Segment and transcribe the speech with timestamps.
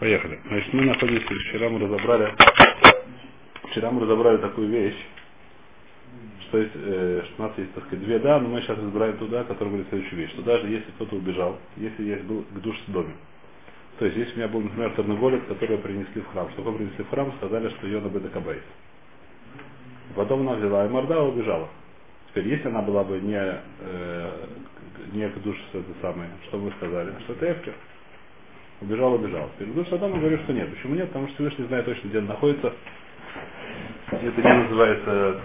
[0.00, 0.40] Поехали.
[0.46, 2.34] Значит, мы находимся, вчера мы разобрали,
[3.68, 4.96] вчера мы разобрали такую вещь,
[6.48, 9.18] что, есть, э, что у нас есть, так сказать, две да, но мы сейчас разбираем
[9.18, 12.76] туда, который говорит следующую вещь, что даже если кто-то убежал, если есть был к душ
[12.86, 13.12] в доме,
[13.98, 17.10] то есть если у меня был, например, терноголик, который принесли в храм, что принесли в
[17.10, 18.62] храм, сказали, что ее на Бедакабайт.
[20.16, 21.68] Потом она взяла и морда убежала.
[22.30, 23.36] Теперь, если она была бы не,
[23.80, 24.46] э,
[25.12, 27.74] не к душе это самое, что мы сказали, что это эфкер.
[28.80, 29.50] Убежал, убежал.
[29.58, 30.70] Душ Содома говорит, что нет.
[30.74, 31.08] Почему нет?
[31.08, 32.72] Потому что Всевышний знает точно, где он находится.
[34.10, 35.40] Это не называется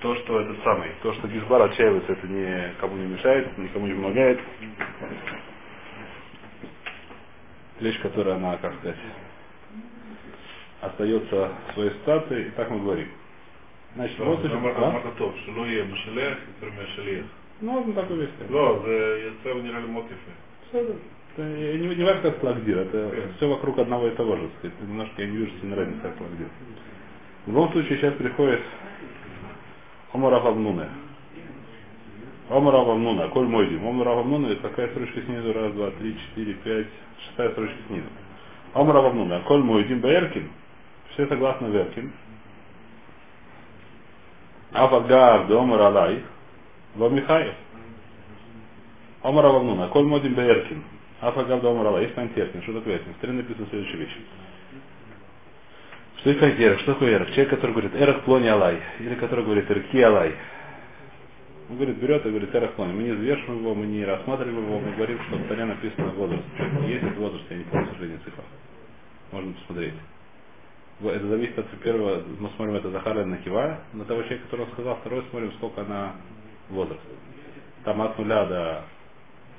[0.00, 4.38] то, что это самый, то, что Гизбар отчаивается, это никому не мешает, никому не помогает.
[7.80, 8.98] Вещь, которая она, как сказать,
[10.82, 13.08] остается в своей ситуации, и так мы говорим.
[13.94, 14.48] Значит, вот זה
[17.60, 18.32] ну можно так увести.
[18.50, 20.18] Да, это генеральний мотив.
[21.36, 24.48] Это не важно, как плагдир, это все вокруг одного и того же.
[24.58, 24.80] Сказать.
[24.80, 26.46] Немножко я не вижу сильно разницы, как плагдир.
[27.46, 28.60] В любом случае, сейчас приходит
[30.12, 30.88] Омара Вавнуна.
[32.50, 33.86] Омара Вавнуна, Коль мой дим.
[33.86, 35.52] Омара Вавнуна, это какая строчка снизу?
[35.52, 36.86] Раз, два, три, четыре, пять,
[37.26, 38.06] шестая строчка снизу.
[38.74, 40.50] Омара Вавнуна, Коль мой дим Беркин.
[41.12, 42.12] Все согласны Беркин.
[44.72, 46.22] Авагар, Омар Лайх.
[46.94, 47.54] Вамихаев.
[49.22, 50.82] Омар Авамнуна, Коль Мойдим, Баеркин.
[51.20, 52.02] Афагав да Омар Алай.
[52.04, 52.62] Есть Пантеркин.
[52.62, 53.14] Что такое Эркин?
[53.14, 54.16] В стороне написано следующая вещь.
[56.24, 56.80] Что такое эрах?
[56.80, 57.28] Что такое эрах?
[57.32, 60.34] Человек, который говорит эрах плони алай, или который говорит эрки алай.
[61.68, 62.94] Он говорит, берет и говорит эрах плони.
[62.94, 66.42] Мы не взвешиваем его, мы не рассматриваем его, мы говорим, что в Таре написано возраст.
[66.86, 68.44] Есть этот возраст, я не помню, к сожалению, цифра.
[69.32, 69.94] Можно посмотреть.
[71.02, 74.96] Это зависит от первого, мы смотрим это Захара на Кива, на того человека, который сказал,
[74.96, 76.12] второй смотрим, сколько она
[76.70, 77.02] возраст.
[77.84, 78.84] Там от нуля до,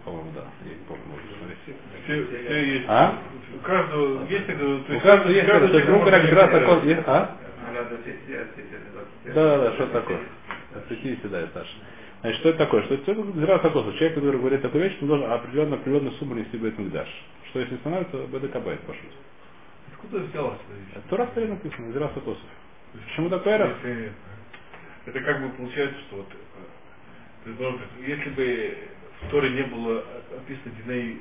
[0.05, 1.59] по-моему, да, я не помню, можно посмотреть.
[2.05, 2.85] Все, все есть.
[2.89, 3.19] А?
[3.55, 6.51] У каждого есть, это, то У есть каждого есть, это, то есть, грубо говоря, раз
[6.51, 6.87] такой, это.
[6.87, 7.37] есть, а?
[9.33, 10.19] Да, да, да, что это такое?
[10.75, 11.71] От 50, да, Саша.
[12.21, 12.83] Значит, что это такое?
[12.83, 13.93] Что это Зира Сакосу.
[13.93, 17.07] Человек, который говорит такую вещь, он должен определенно, определенную сумму нести Бет Мигдаш.
[17.49, 19.15] Что если становится Бедекабайт, по сути.
[19.93, 21.05] Откуда взялась эта вещь?
[21.31, 22.41] Стоит написано, Зира Сакосу.
[22.93, 23.53] Почему такой?
[23.53, 24.13] Если-
[25.05, 26.27] Это как бы получается, что вот
[28.07, 28.77] если бы
[29.21, 30.03] в Торе не было
[30.37, 31.19] описано Диней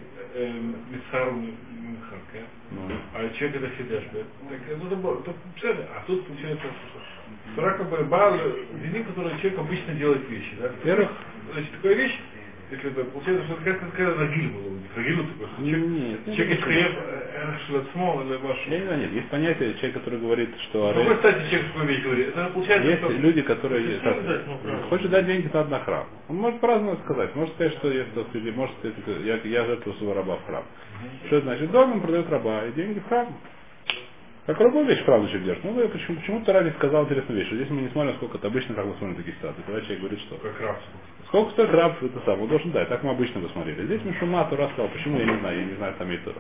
[0.91, 4.19] Мицару Михарка, Ну, а человек это Хидеш, да?
[4.49, 8.37] Так, ну, это было- то, представляете, а тут получается, что Тора как бы Баал,
[8.83, 10.69] Дини, который человек обычно делает вещи, да?
[10.69, 11.11] Во-первых,
[11.53, 12.19] Значит, такая вещь,
[12.75, 14.79] если это получается, что как когда Рагиль было.
[14.97, 16.77] Рагиль ну, такой, что человек, Нет, нет, человек нет.
[16.77, 18.67] есть э, шлацмо, или ваш...
[18.69, 21.67] я не знаю, нет, есть понятие, человек, который говорит, что Ну, вы, Аре- кстати, человек
[21.73, 22.29] такой вещь говорит.
[22.29, 23.13] Это получается, есть что...
[23.13, 24.59] люди, которые так, не дать, ну,
[24.89, 26.07] хочет дать деньги на храм.
[26.29, 27.35] Он может по-разному сказать.
[27.35, 30.65] Может сказать, что так сказать, может сказать, я, я жертвую своего раба в храм.
[31.27, 31.71] Что это значит?
[31.71, 33.29] Дома он продает раба и деньги в храм.
[34.47, 35.65] Как любую вещь храм человек держит.
[35.65, 37.51] Ну, почему, почему Тара не сказал интересную вещь?
[37.53, 39.63] Здесь мы не смотрим, сколько это обычно, как мы смотрим такие ситуации.
[39.63, 40.77] Когда человек говорит, что Как раб.
[41.29, 42.89] сколько стоит раб, это сам, он должен дать.
[42.91, 43.87] Так мы обычно бы смотрели.
[43.87, 46.37] Здесь Мишума Тура сказал, почему я не знаю, я не знаю, там есть Тура.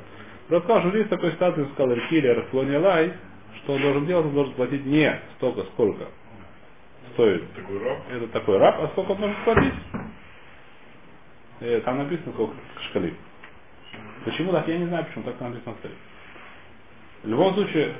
[0.48, 3.12] Тура сказал, что здесь такой статус, он сказал Эркили, Эрфлони Лай,
[3.62, 6.06] что он должен делать, он должен платить не столько, сколько
[7.14, 7.98] стоит Такой раб.
[8.12, 9.74] это такой раб, а сколько он должен платить?
[11.60, 12.54] Э, Там написано сколько
[12.90, 13.14] шкали.
[14.26, 14.68] Почему так?
[14.68, 15.94] Я не знаю, почему так написано в столе.
[17.24, 17.94] В любом случае,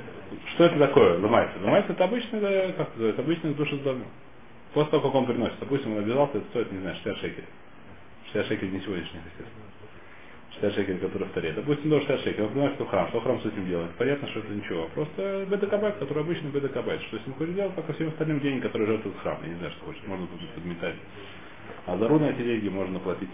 [0.53, 1.19] что это такое?
[1.19, 1.57] Ломается.
[1.59, 4.07] Ломается это обычный, да, как это называется, обычный душездавление.
[4.73, 5.59] После того, как он приносит.
[5.59, 7.47] Допустим, он обязался, это стоит, не знаю, 60 шекелей.
[8.25, 9.65] 60 шекелей не сегодняшних, естественно.
[10.53, 11.53] 60 шекелей, которые в Торе.
[11.53, 12.45] Допустим, до 60 шекелей.
[12.45, 13.07] Он приносит в храм.
[13.09, 13.91] Что храм с этим делает?
[13.97, 14.89] Понятно, что это ничего.
[14.93, 17.01] Просто בדק הבית, который обычный бедакабайт.
[17.03, 19.39] Что если он хочет делать, как и всем остальным деньги, которые жертвуют храм.
[19.41, 20.07] Я не знаю, что хочет.
[20.07, 20.95] Можно подметать.
[21.87, 23.29] А за руны эти деньги можно платить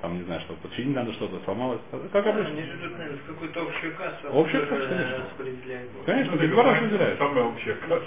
[0.00, 1.80] там, не знаю, что починить надо что-то, сломалось.
[2.12, 2.52] Как обычно.
[2.52, 4.28] Они живут, наверное, в какую-то общую кассу.
[4.30, 5.24] Общую кассу, конечно.
[5.24, 5.88] распределяет.
[6.06, 7.18] Конечно, Ну, גזבר говорится, разделяет.
[7.18, 8.06] Самая общая касса.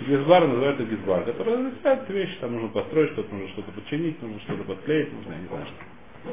[0.00, 4.64] Гизбар называется гизбар, который разделяет вещи, там нужно построить что-то, нужно что-то починить, нужно что-то
[4.64, 6.32] подклеить, нужно, я не знаю что.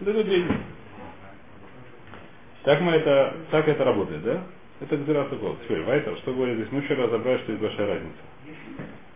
[0.00, 0.52] Вот это деньги.
[2.64, 4.42] Так мы это, так это работает, да?
[4.80, 5.56] Это Гзира Сокол.
[5.64, 6.72] Теперь, Вайтер, что говорит здесь?
[6.72, 8.16] Мы вчера разобрали, что есть большая разница.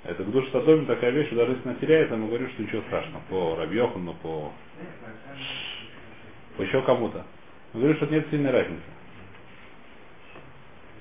[0.05, 2.83] Это к душе Содоме такая вещь, что даже если она теряется, мы говорим, что ничего
[2.83, 3.23] страшного.
[3.29, 4.53] По Рабьехану, по
[6.59, 7.25] еще кому-то.
[7.73, 8.83] Мы говорим, что нет сильной разницы.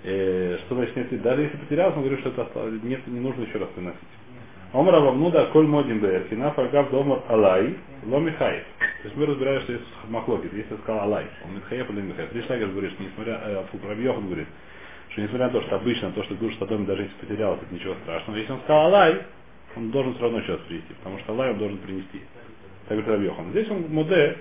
[0.04, 1.22] Э, что значит нет?
[1.22, 4.00] Даже если потерялся, мы говорим, что это осталось- нет, не нужно еще раз приносить.
[4.74, 8.66] Омра Вавнуда, Коль Модин Бееркина, Фаргав Домар Алай, Ломихаев.
[8.80, 12.30] То есть мы разбираем, что есть Махлокит, если я сказал Алай, он Митхаев или Михаев.
[12.32, 14.48] Три Шлягер говорит, что несмотря, э, Фу- Рабьехан говорит,
[15.10, 17.96] что несмотря на то, что обычно то, что душ Содоме даже если потерялся, это ничего
[18.04, 18.38] страшного.
[18.38, 19.22] Если он сказал Алай,
[19.78, 22.22] он должен все равно сейчас принести, потому что Алай он должен принести.
[22.88, 23.50] Так говорит Рабьехан.
[23.52, 24.38] Здесь он моде,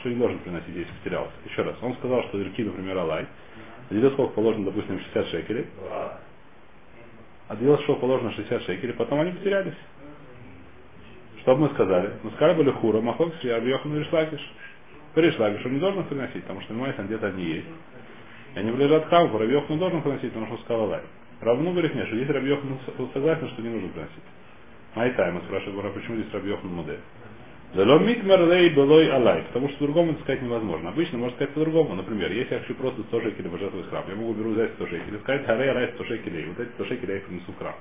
[0.00, 1.32] что не должен приносить, если потерялся.
[1.44, 1.76] Еще раз.
[1.82, 3.26] Он сказал, что ирки, например, алай.
[3.90, 5.66] Отделил сколько положено, допустим, 60 шекелей.
[7.48, 9.74] Отделил сколько положено 60 шекелей, потом они потерялись.
[11.40, 12.12] Что бы мы сказали?
[12.22, 14.40] Мы сказали были хура, махок, Рабьехан и Ришлакиш.
[15.14, 17.66] Ришлакиш он не должен приносить, потому что понимаете, где-то они есть.
[18.54, 21.02] И они лежат храм, Рабьехан должен приносить, потому что он сказал алай.
[21.40, 22.78] Равну говорит, нет, что здесь Рабьехан
[23.12, 24.22] согласен, что не нужно приносить.
[24.94, 27.00] Майтай, мы спрашиваем, почему здесь Рабьехан модель.
[27.74, 30.90] Вело митмер лей белой алай, потому что по-другому это сказать невозможно.
[30.90, 31.94] Обычно можно сказать по-другому.
[31.94, 35.18] Например, если я хочу просто 100 шекелей пожертвовать храм, я могу беру взять 100 шекелей,
[35.20, 37.74] сказать харей алай 100 шекелей, вот эти 100 шекелей я принесу в храм.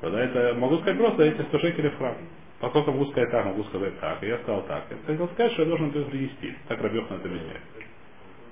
[0.00, 2.16] Тогда это могу сказать просто эти 100 шекелей в храм.
[2.58, 4.84] Поскольку могу сказать так, могу сказать так, и я сказал так.
[4.90, 6.54] Я хотел сказать, что я должен это принести.
[6.66, 7.60] Так Рабьехан это объясняет.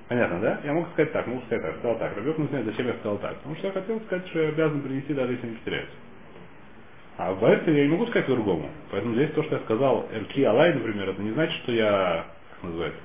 [0.09, 0.61] Понятно, да?
[0.65, 2.17] Я могу сказать так, могу сказать так, сказал так.
[2.17, 3.37] Рабьехан объясняет, зачем я сказал так.
[3.39, 5.95] Потому что я хотел сказать, что я обязан принести, даже если не потеряется.
[7.23, 8.71] А в Вайфе я не могу сказать по-другому.
[8.91, 12.25] Поэтому здесь то, что я сказал Эрки Алай, например, это не значит, что я,
[12.55, 12.99] как называется?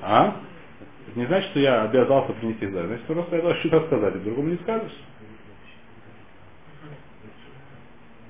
[0.00, 0.36] А?
[1.08, 4.18] Это не значит, что я обязался принести их Значит, просто я должен что-то сказать, и
[4.18, 4.96] по-другому не скажешь.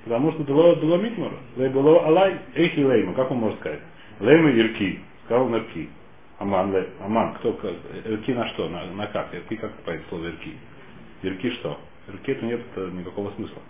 [0.05, 1.33] Потому что было, было митмар.
[1.57, 3.13] Было алай, эхи лейма.
[3.13, 3.81] Как он может сказать?
[4.21, 5.01] Лейма ирки.
[5.27, 5.91] Сказал он ирки.
[6.39, 7.35] Аман, лей, аман.
[7.35, 7.51] Кто,
[8.07, 8.71] ирки на что?
[8.71, 9.35] На, на как?
[9.35, 10.55] Ирки как понять слово ирки?
[11.23, 11.79] Ирки что?
[12.15, 12.61] Ирки нет
[12.93, 13.63] никакого смысла.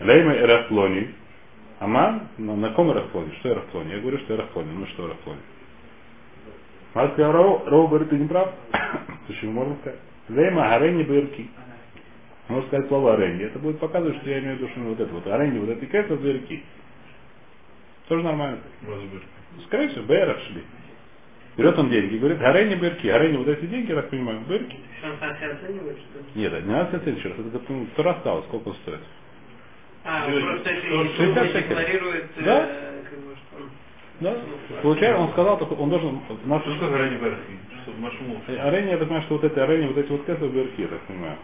[0.00, 1.14] Лейма эрафлони.
[1.80, 3.32] Аман, на, на ком эрафлони?
[3.40, 3.92] Что эрафлони?
[3.92, 4.72] Я говорю, что эрафлони.
[4.72, 5.40] Ну что эрафлони?
[6.94, 8.52] Мать сказал, Роу, Роу говорит, ты не прав.
[9.26, 9.98] Почему можно сказать?
[10.28, 11.48] Лейма гарени бирки.
[12.48, 13.44] Можно сказать слово аренди.
[13.44, 15.84] Это будет показывать, что я имею в виду, что вот это вот аренди, вот эти
[15.84, 16.64] кэс, это реки.
[18.08, 18.60] Тоже нормально.
[19.66, 20.64] Скорее всего, Бэрах шли.
[21.58, 24.68] Берет он деньги, говорит, Арени Берки, Арени вот эти деньги, я так понимаю, ли?
[26.36, 29.00] Нет, это не надо оценивать еще раз, это ну, кто рассталось, сколько он стоит.
[30.04, 31.62] А, просто эти что, деньги 60 шекелей.
[31.68, 32.60] декларирует, э, Да?
[33.10, 33.70] как бы, что он-
[34.20, 34.36] Да?
[34.82, 37.58] Получается, он сказал, только он должен, у нас Что такое Берхи?
[37.82, 38.40] Что Машмул?
[38.46, 41.00] Арени, я так понимаю, что вот эти Арени, вот эти вот кэсы Берки, я так
[41.00, 41.38] понимаю.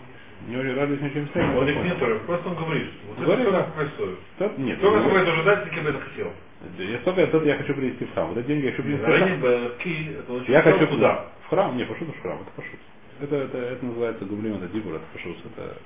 [0.46, 2.88] Не очень радуюсь ничем с Вот их нет, просто он говорит.
[3.08, 3.68] Вот это кто да.
[3.96, 4.58] стоит.
[4.58, 4.78] Нет.
[4.80, 6.32] Говорю, это ожидать, кем это хотел.
[6.78, 8.28] Я столько этот я хочу привести в храм.
[8.28, 9.28] Вот эти деньги я хочу привести в храм.
[9.44, 11.26] Это Я хочу куда?
[11.46, 11.76] В храм?
[11.76, 12.80] Не, пошут в храм, это пошут.
[13.20, 15.36] Это, это, это называется гублим, это дибур, это пошут.
[15.46, 15.76] Это...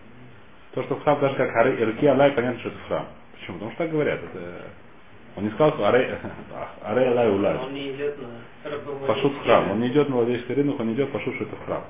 [0.75, 3.07] То, что в храм, даже как Ары- Ирки Алай, понятно, что это в храм.
[3.39, 3.55] Почему?
[3.57, 4.21] Потому что так говорят.
[4.23, 4.63] Это...
[5.37, 6.09] Он не сказал, что Арей
[6.83, 7.57] Арей Алай Улай.
[7.59, 9.07] Он не идет на.
[9.07, 9.71] Пошут в храм.
[9.73, 11.85] Он не идет на владельческий рынок, он идет пошут, что это в храм.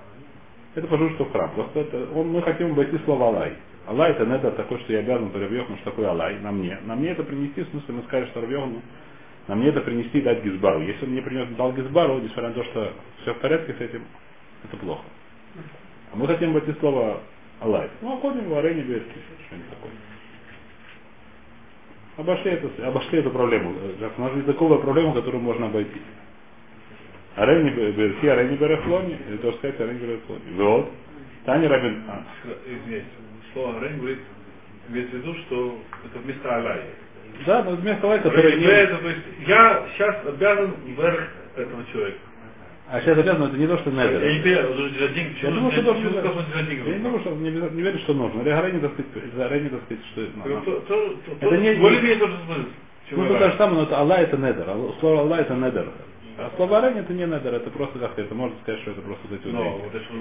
[0.75, 1.51] Это пошут, что в храм.
[1.55, 3.55] Просто это, он, мы хотим обойти слово Алай.
[3.89, 6.79] Алай это недер такой, что я обязан по Рабьехну, что такое Алай, на мне.
[6.85, 8.83] На мне это принести, в смысле мы скажем, что Рабьехну,
[9.47, 10.83] на мне это принести и дать Гизбару.
[10.83, 12.93] Если он мне принес дал Гизбару, несмотря на то, что
[13.23, 14.03] все в порядке с этим,
[14.65, 15.05] это плохо.
[16.13, 17.21] А мы хотим обойти слово
[17.61, 17.89] Алай.
[18.03, 19.91] Ну, обходим в арене Берки, что-нибудь такое.
[22.19, 23.75] Обошли, это, обошли эту проблему.
[24.01, 26.01] Э, У нас языковая проблема, которую можно обойти.
[27.37, 30.43] Арени Берки, Арени Берехлони, или то сказать Арени Берехлони.
[30.57, 30.91] Вот.
[31.47, 32.03] Таня Рабин.
[32.07, 32.23] а,
[32.67, 33.05] Извиняюсь.
[33.53, 34.19] Слово Рен говорит,
[34.89, 36.81] имеется в виду, что это вместо Алай.
[37.47, 38.65] Да, но вместо Алай, который не...
[38.67, 42.19] Это, то есть я сейчас обязан вверх этого человека.
[42.91, 44.67] А сейчас обязан, это не то, что Я не Недер.
[44.67, 45.37] понимаю, держать деньги.
[45.43, 46.05] Я думаю, что должен?
[46.15, 48.41] Я не думаю, что не, не верю, что нужно.
[48.41, 50.27] Или Арени, так сказать, за Арени, так сказать, что...
[50.27, 52.61] Так, ну, то- то- то- Это то- не- Более-менее тот же смысл.
[53.11, 54.65] Ну, это то же самое, но это Аллах это недер.
[54.67, 55.87] А Слово Аллах это недер.
[56.39, 59.27] А слово Арени это не недер, это просто как-то, это можно сказать, что это просто
[59.29, 59.83] вот эти Но, деньги.
[59.83, 60.15] вот это что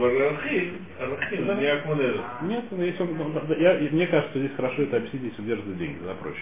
[1.53, 2.21] не Акманер.
[2.41, 5.77] Нет, ну, если он, ну, я, мне кажется, что здесь хорошо это объяснить, если держит
[5.77, 6.41] деньги, да, проще.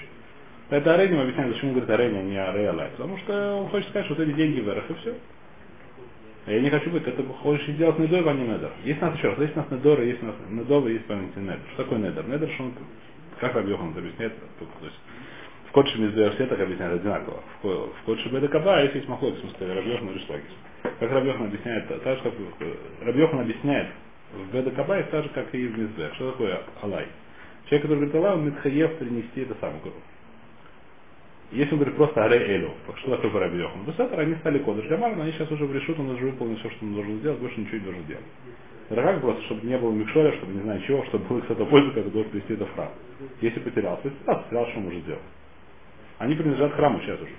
[0.70, 2.90] Это Арени, мы объясняем, почему говорит Арени, а не Аре Алай.
[2.92, 5.16] Потому что он хочет сказать, что вот эти деньги вверх, и все.
[6.46, 8.72] А Я не хочу быть, это хочешь сделать недор, а не недор.
[8.86, 11.44] Есть у нас еще раз, есть у нас недор, есть у нас недор, есть понятие
[11.44, 11.60] недор.
[11.74, 12.26] Что такое недор?
[12.30, 12.74] Недор, что он,
[13.42, 14.96] как Рабьехан объясняет, то есть
[15.76, 17.44] в Кодше Миздер все так объясняют одинаково.
[17.60, 20.52] В Ко- В Кодше Беда Каба есть есть Махлок, в смысле Рабьехан и Ришлакис.
[20.84, 22.34] Как Рабьехан объясняет, та- так же, как
[23.02, 23.90] Рабьехан объясняет
[24.34, 26.14] в Беда Каба, так же, как и в Миздер.
[26.16, 27.08] Что такое Алай?
[27.66, 29.98] Человек, который говорит Алай, он Митхаев принести это самое грубо.
[31.52, 33.84] Если он говорит просто Аре Элю, что такое по Рабьехану?
[33.86, 36.70] Высотер, они стали кодыш Гамар, но они сейчас уже в решут, он уже выполнил все,
[36.72, 38.26] что он должен сделать, больше ничего не должен делать.
[38.90, 41.90] Это как просто, чтобы не было микшоля, чтобы не знаю чего, чтобы был кто-то пользу,
[41.90, 42.90] который должен привести это в храм.
[43.42, 45.22] Если потерялся, если потерялся, потерялся, что может сделать?
[46.18, 47.36] Они принадлежат храму сейчас уже.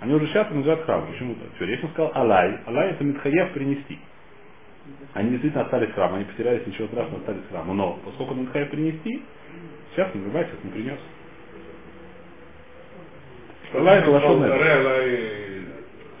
[0.00, 1.06] Они уже сейчас принадлежат храму.
[1.10, 1.40] Почему-то.
[1.60, 3.98] Он сказал Алай, Алай это Митхаев принести.
[5.14, 7.72] Они действительно остались в храме, они потерялись, ничего страшного, остались в храме.
[7.72, 9.22] Но поскольку Митхаев принести,
[9.94, 10.98] сейчас не врубайся, не принес.
[13.74, 15.64] Алай это лошон Аре, Алай,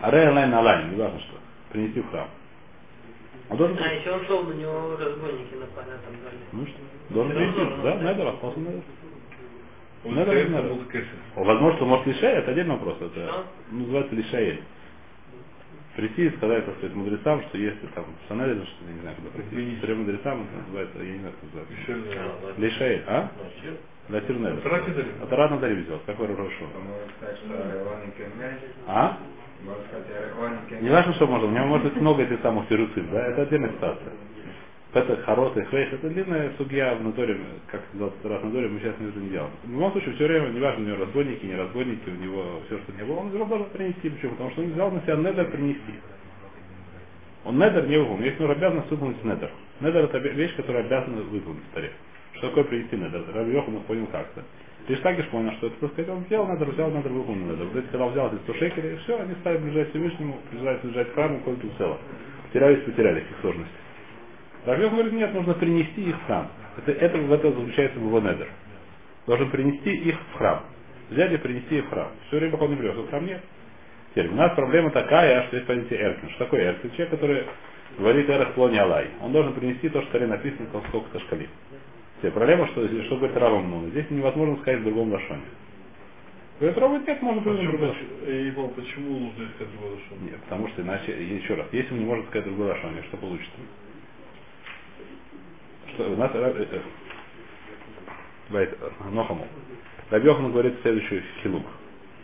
[0.00, 1.36] Аре Алай на Алай, не важно что.
[1.70, 2.28] Принести в храм.
[3.48, 6.38] Он должен А еще он шел, на него разбойники напали, а там дали.
[6.52, 7.14] Ну что?
[7.14, 7.82] Должен Это принести.
[7.82, 8.12] Да, да.
[8.12, 8.72] Недер, остался Недер.
[8.72, 9.05] Вот Недер
[10.68, 11.06] был кесар.
[11.36, 12.96] Возможно, что может лишай, это отдельный вопрос.
[13.00, 13.44] Это Что?
[13.72, 14.62] называется лишаэль.
[15.96, 19.16] Прийти и сказать, так сказать, мудрецам, что если там Шанель, или что, я не знаю,
[19.16, 19.76] куда прийти.
[19.80, 22.60] Трем мудрецам это называется, я не знаю, как называется.
[22.60, 23.30] Лишаэль, а?
[24.10, 24.58] Латир Недер.
[24.58, 24.68] Это
[25.36, 25.78] Рати Дарим.
[25.78, 26.64] Это сделал, как вы хорошо.
[26.64, 29.18] Можно сказать, что Ареон Кемель, А?
[30.82, 31.48] Не важно, что можно.
[31.48, 33.26] У меня может быть много этих самых фируцин, да?
[33.28, 34.12] Это отдельная ситуация.
[34.92, 38.80] Это хорот и хвейс, это длинная судья в натуре, как сказал раз в натуре, мы
[38.80, 39.50] сейчас это не делаем.
[39.64, 42.92] В любом случае, все время, неважно, у него разбойники, не разбойники, у него все, что
[42.92, 44.08] не было, он должен принести.
[44.08, 44.32] Почему?
[44.32, 45.94] Потому что он взял на себя недер принести.
[47.44, 48.24] Он недер не выполнил.
[48.24, 49.50] Есть нужно обязанность выполнить недер.
[49.80, 51.92] Недер это вещь, которая обязана выполнить в таре.
[52.34, 53.22] Что такое принести недер?
[53.48, 54.42] Йохан понял как-то.
[54.88, 57.66] Лишь так лишь понял, что это, сказать, он взял недер, взял недер, выполнил недер.
[57.66, 61.14] Вот эти, когда он взял эти 100 шекелей, все, они стали ближать Всевышнему, ближать к
[61.14, 61.98] храму, кое-то цело.
[62.46, 63.85] Потерялись, потеряли их сложности.
[64.66, 66.48] Равьев говорит, нет, нужно принести их в храм.
[66.76, 68.48] Это, это в этом заключается его недер.
[69.26, 70.64] Должен принести их в храм.
[71.08, 72.08] Взять и принести их в храм.
[72.26, 73.40] Все время, пока он не привез, в храм нет.
[74.10, 76.30] Теперь, у нас проблема такая, что есть понятие Эркин.
[76.30, 76.90] Что такое Эркин?
[76.90, 77.44] Человек, который
[77.96, 79.08] говорит Эрах Плони Алай.
[79.22, 81.48] Он должен принести то, что в Таре написано, сколько-то шкалим.
[82.18, 83.90] Теперь, проблема, что, что говорит Рава Мнуна.
[83.90, 85.42] Здесь невозможно сказать в другом лошоне.
[86.58, 90.22] Говорит, Рава, нет, можно Почему, другой не понял, почему нужно искать другой душу?
[90.22, 93.52] Нет, потому что иначе, еще раз, если он не может сказать другой лошоне, что получится?
[95.98, 96.66] Нас э,
[98.52, 99.46] э, э, Нохаму.
[100.10, 101.64] Рабьехан говорит следующий хилук.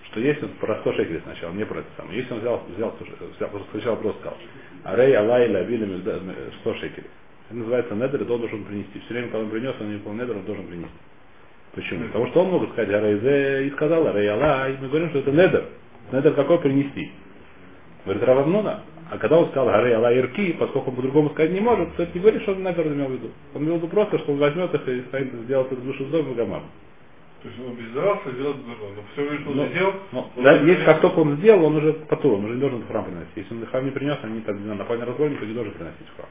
[0.05, 2.19] Что если он про 100 шекелей сначала, не про это самое.
[2.19, 4.39] Если он взял, взял, 100 ше- взял сначала просто сказал,
[4.85, 6.01] Арей Алай Лавили
[6.61, 7.11] 100 шекелей.
[7.49, 9.01] Это называется недер, он должен принести.
[9.01, 10.93] Все время, когда он принес, он не выполнил недер, он должен принести.
[11.75, 12.07] Почему?
[12.09, 14.77] Потому что он может сказать Арей Зе и сказал Арей Алай.
[14.81, 15.65] Мы говорим, что это недер.
[16.13, 17.11] Недер какой принести?
[18.05, 21.95] Говорит Равамнуна, а когда он сказал Гарей Алла Ирки, поскольку он по-другому сказать не может,
[21.97, 23.31] то это не говорит, что он Недер имел в виду.
[23.55, 26.23] Он имел в виду просто, что он возьмет их и станет сделать эту душу злой
[26.35, 26.63] Гамам.
[27.43, 28.93] То есть он бездарался делать другое.
[28.97, 31.65] Но все время, что он Ну, сделал, Ну, он да, если как только он сделал,
[31.67, 33.29] он уже потур, он уже не должен в храм приносить.
[33.37, 36.09] Если он в храм не принес, они там не знаю, напали разбойника, не должен приносить
[36.09, 36.29] в храм.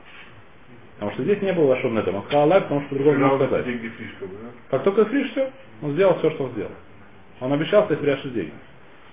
[0.96, 2.16] Потому что здесь не было Лашон Недер.
[2.16, 3.66] Он сказал Аллах, потому что по-другому не мог сказать.
[3.66, 4.50] деньги фишка, да?
[4.72, 5.52] Как только фриш все,
[5.84, 6.72] он сделал все, что он сделал.
[7.42, 8.54] Он обещал, что если деньги.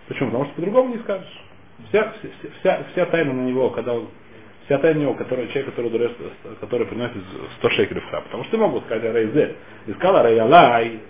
[0.07, 0.31] Почему?
[0.31, 1.45] Потому что по-другому не скажешь.
[1.89, 2.13] Вся,
[2.61, 4.09] вся, вся, тайна на него, когда он
[4.67, 7.23] вся тайна него, который, человек, который, дурес- который приносит
[7.59, 8.25] 100 шекелей в храм.
[8.25, 9.57] Потому что могут сказать Рейзе.
[9.87, 11.01] И сказал Рейалай.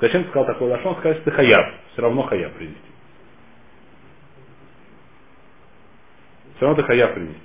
[0.00, 0.96] Зачем ты сказал такой лашон?
[0.96, 1.74] Сказать, что ты хаяб.
[1.92, 2.80] Все равно хаяб принести.
[6.56, 7.40] Все равно ты хаяб принести.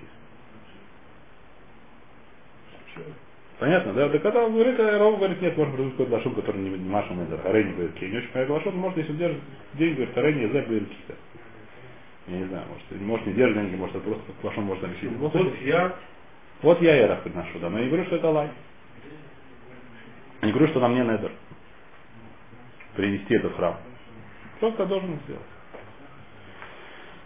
[3.60, 4.10] Понятно, да?
[4.10, 7.14] Да когда он говорит, а Рау говорит, нет, можно придумать какой-то лошон, который не, Маша
[7.14, 9.42] Мезер, Харей не говорит, я не очень понимаю, лошон, может, если держит
[9.76, 11.16] деньги, говорит, Харей не Зер говорит, какие-то.
[12.28, 15.18] Я не знаю, может, может не держит деньги, может, это просто лошон может объяснить.
[15.18, 15.96] Вот, Вот я,
[16.62, 18.50] вот я Эрах приношу, да, но я не говорю, что это лай.
[20.42, 21.32] Я не говорю, что нам не недер.
[22.96, 23.78] Принести этот храм.
[24.60, 25.42] Просто должен сделать.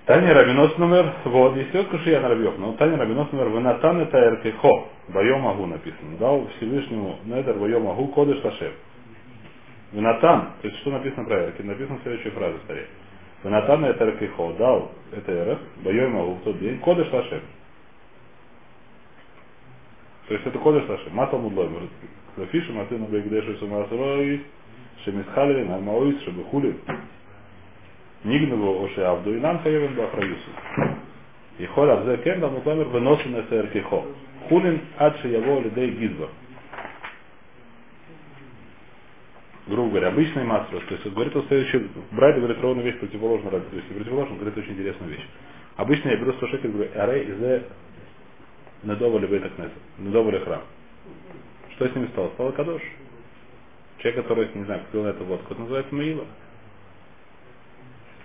[0.05, 4.01] Таня Рабинос номер, вот, есть вот кушия на Рабьев, но Таня Рабинос номер, вы натан
[4.01, 8.73] это эркехо, Байом Агу написано, дал Всевышнему недер Байом Агу кодыш Лашев.
[9.93, 12.87] Винатан, то есть что написано про эрки, написано следующая фраза скорее.
[13.43, 17.41] Винатан это эркехо, дал это эрах, Байом Агу в тот день, кодыш Лашев.
[20.27, 21.89] То есть это кодыш Лашев, матал мудлой, говорит,
[22.37, 24.43] Зафишем, а ты на Бегдешу Сумасрой,
[25.03, 26.77] Шемисхалили, Нальмаоис, Шебехули,
[28.23, 30.49] Нигневу Оше Авду и нам хаевен Бахраюсу.
[31.57, 34.03] И холь Авзе Кенда Мутамер выносен это Эркихо.
[34.47, 36.29] Хулин Адши Яво Лидей Гизба.
[39.71, 43.61] Грубо говоря, обычный мастер, то есть говорит он следующее, Брайда говорит ровно вещь противоположно, то
[43.71, 45.25] есть противоположно говорит очень интересную вещь.
[45.77, 47.63] Обычно я беру 100 шекелей, говорю, аре изе
[48.83, 50.63] недова ли бейта кнесет, недова ли храм.
[51.75, 52.31] Что с ними стало?
[52.33, 52.81] Стало кадош.
[53.99, 56.25] Человек, который, не знаю, купил на это водку, это называется Маила.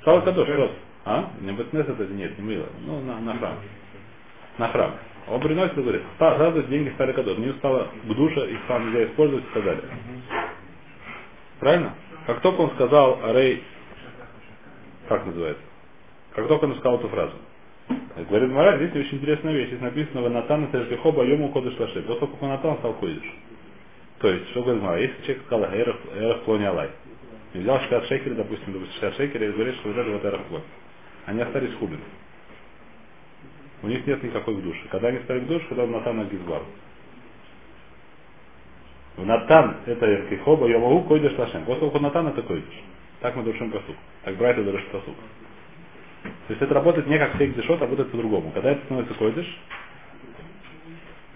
[0.00, 0.76] Стало кадош просто.
[1.04, 1.30] А?
[1.42, 2.66] Не бетнес это нет, не Маила.
[2.84, 3.54] Ну, на, на храм.
[4.58, 4.94] На храм.
[5.28, 7.38] Он приносит и говорит, «Ста- сразу деньги стали кадош.
[7.38, 9.84] Не стало к душе, их сам нельзя использовать и так далее.
[11.60, 11.94] Правильно?
[12.26, 13.62] Как только он сказал Арей,
[15.08, 15.62] как называется?
[16.34, 17.34] Как только он сказал эту фразу.
[18.28, 19.68] Говорит Мара, здесь очень интересная вещь.
[19.68, 22.02] Здесь написано Ванатан Терпихо Байому Кодыш Лаши.
[22.02, 23.22] После того, как Ванатан стал Кодыш.
[24.18, 26.90] То есть, что говорит Мара, если человек сказал Эрах, Плони Алай,
[27.54, 30.42] и взял 60 шекелей, допустим, допустим, 60 шекелей, и говорит, что вот это вот Эрах
[30.46, 30.64] Плони.
[31.26, 32.00] Они остались хубин.
[33.82, 34.88] У них нет никакой души.
[34.90, 36.62] Когда они стали к душе, когда Натан Гизбар.
[39.18, 41.64] Натан это Эркихоба, я могу койдеш лашем.
[41.64, 42.82] Как Натан это койдеш.
[43.20, 43.96] Так мы душим посук.
[44.25, 45.14] Так Брайта дуришь посук.
[46.23, 48.50] То есть это работает не как фейк дешот, работает по-другому.
[48.52, 49.46] Когда это становится койдеш,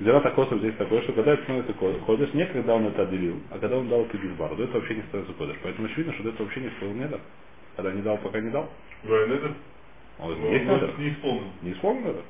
[0.01, 3.59] Зирата косов здесь такое, что когда это становится кодыш, не когда он это отделил, а
[3.59, 5.57] когда он дал кибизбару, то это вообще не становится кодыш.
[5.63, 7.21] Поэтому очевидно, что это вообще не исполнил недер.
[7.77, 8.71] Когда не дал, пока не дал.
[9.05, 9.55] Это
[10.19, 11.43] Он ну, есть не исполнил.
[11.61, 12.23] Не исполнил недер.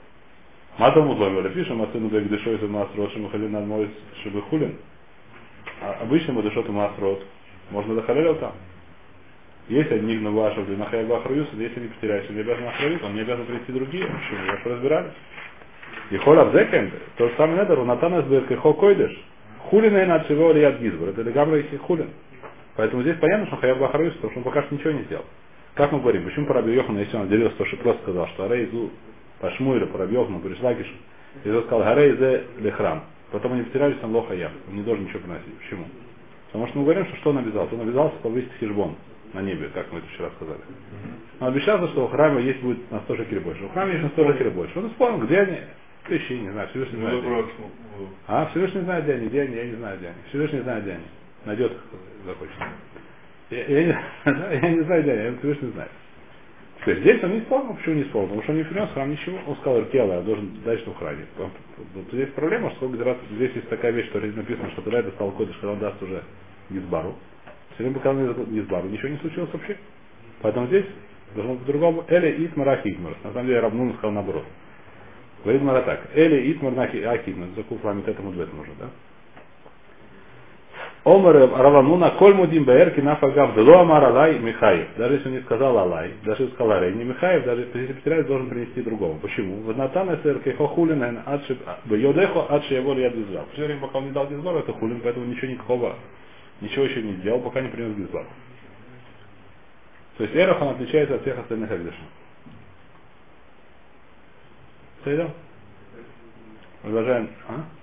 [0.79, 3.89] Матал мудломер, пишем, а сыну как дешой за масрот, шему халин над мой
[5.81, 7.25] А обычно мы дешот масрот.
[7.71, 8.53] Можно захалелил там.
[9.69, 13.21] Если они на вашу для нахаяба ахруюса, если не потеряешь, не обязан ахруют, он не
[13.21, 14.05] обязан прийти другие.
[14.05, 14.45] Почему?
[14.47, 15.13] Я же разбирались.
[16.11, 19.17] И холав зекен, тот самый недер, у Натана сберка хо койдеш.
[19.71, 21.11] Хулин и над чего ли от гизбор.
[21.11, 22.11] Это легамра и хулин.
[22.77, 25.25] Поэтому здесь понятно, что хаяба ахруюса, потому что он пока что ничего не сделал.
[25.75, 28.67] Как мы говорим, почему Параби Йохан, если он отделился, то что просто сказал, что Арей
[28.67, 28.91] Зу
[29.41, 30.93] по Шмуэлю, Параби Йохан, пришла Киш,
[31.45, 33.05] и он сказал, Арей Зе Лехрам.
[33.33, 34.53] Потом они потерялись, он лоха ям.
[34.69, 35.55] Он не должен ничего приносить.
[35.59, 35.85] Почему?
[36.47, 37.75] Потому что мы говорим, что что он обязался?
[37.75, 38.97] Он обязался повысить хижбон
[39.33, 40.61] на небе, как мы это вчера сказали.
[41.39, 43.63] Он обещался, что в храме есть будет на 100 шекелей больше.
[43.65, 44.79] В храме есть на 100 шекелей больше.
[44.79, 45.59] Он вспомнил, где они?
[46.09, 47.25] Ищи, не знаю, Всевышний Ну, знает.
[47.25, 47.47] вопрос,
[48.27, 50.17] А, Всевышний знает, где они, где они, я не знаю, где они.
[50.31, 51.05] Всевышний знает, где они.
[51.45, 51.73] Найдет,
[52.27, 52.55] захочет.
[53.51, 53.97] Я, я, не,
[54.63, 55.91] я не знаю, где они, Всевышний знает.
[56.81, 58.29] Теперь здесь он не исполнил, почему не исполнил?
[58.29, 59.39] Потому что он не принес храм ничего.
[59.47, 61.27] Он сказал, Иркела, я должен дать, что в храме.
[61.37, 61.51] Вот
[62.13, 65.57] Здесь проблема, что раз здесь есть такая вещь, что написано, что тогда это стал кодыш,
[65.57, 66.23] когда он даст уже
[66.71, 67.15] Гизбару.
[67.75, 69.77] Все время, пока он Гизбару, ничего не случилось вообще.
[70.41, 70.87] Поэтому здесь
[71.35, 72.05] должно быть по-другому.
[72.09, 73.15] Эли Итмар Ахидмар.
[73.25, 74.45] На самом деле Рабнун сказал наоборот.
[75.45, 76.09] Говорит Мара так.
[76.15, 77.49] Эли Итмар Ахидмар.
[77.57, 78.47] Закуп ламит этому уже,
[78.79, 78.89] да?
[81.03, 84.89] Омар Равануна коль мудим баэрки нафагав дело амар алай Михаев.
[84.99, 88.27] Даже если он не сказал алай, даже если сказал алай, не Михаев, даже если потеряет,
[88.27, 89.19] должен принести другому.
[89.19, 89.63] Почему?
[89.63, 93.45] Воднатан эсэркей хохулин адши йодехо адши его яд гизбар.
[93.55, 95.97] Все время, пока он не дал гизбар, это хулин, поэтому ничего никакого,
[96.61, 98.27] ничего еще не сделал, пока не принес гизбар.
[100.19, 101.99] То есть Эрох, он отличается от всех остальных Эгдышев.
[105.03, 105.31] Понял?
[106.83, 107.31] Продолжаем.
[107.49, 107.80] А?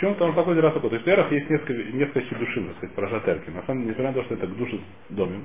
[0.00, 0.14] Почему?
[0.14, 0.88] Потому что такой такой.
[0.88, 3.50] То есть в Эрах есть несколько, несколько хидушим, так сказать, про Жатерки.
[3.50, 4.78] На самом деле, несмотря на то, что это к душе
[5.10, 5.44] с домом,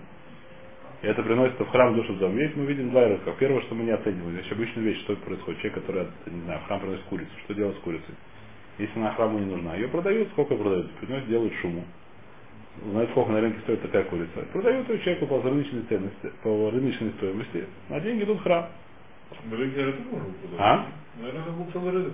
[1.01, 3.33] и это приносится в храм душу с домом, есть мы видим два ироска.
[3.37, 5.59] Первое, что мы не оцениваем, здесь обычная вещь, что происходит.
[5.59, 8.15] Человек, который, не знаю, в храм приносит курицу, что делать с курицей?
[8.77, 10.89] Если она храму не нужна, ее продают, сколько продают?
[11.01, 11.83] Приносят, делают шуму.
[12.91, 14.39] Знают, сколько на рынке стоит такая курица.
[14.53, 17.65] Продают ее человеку по рыночной ценности, по рыночной стоимости.
[17.89, 18.69] На деньги идут в храм.
[20.57, 20.87] А?
[21.19, 22.13] Наверное, это был целый рынок.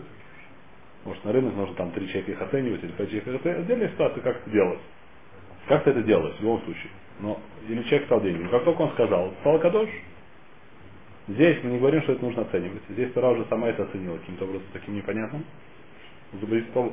[1.05, 3.63] Может, на рынок нужно там три человека их оценивать, или пять человек оценивать.
[3.63, 4.79] Отдельная ситуация, как это делать.
[5.67, 6.91] Как это делать, в любом случае.
[7.19, 8.41] Но, или человек стал деньги.
[8.43, 9.89] Но как только он сказал, стал кадош.
[11.27, 12.81] Здесь мы не говорим, что это нужно оценивать.
[12.89, 15.45] Здесь Тора уже сама это оценила каким-то образом таким непонятным.
[16.41, 16.91] Зависит по,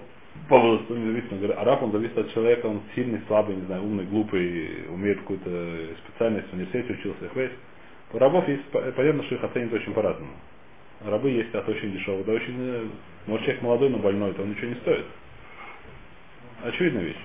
[0.49, 1.39] возрасту независимо.
[1.39, 5.79] Говорю, Араб, он зависит от человека, он сильный, слабый, не знаю, умный, глупый, умеет какую-то
[6.05, 7.53] специальность в университете учился, их весь.
[8.13, 10.33] У рабов есть, по- понятно, что их оценивают очень по-разному.
[11.05, 12.91] Рабы есть от очень дешевых до очень...
[13.29, 15.05] Может, человек молодой, но больной, то он ничего не стоит.
[16.65, 17.17] Очевидная вещь.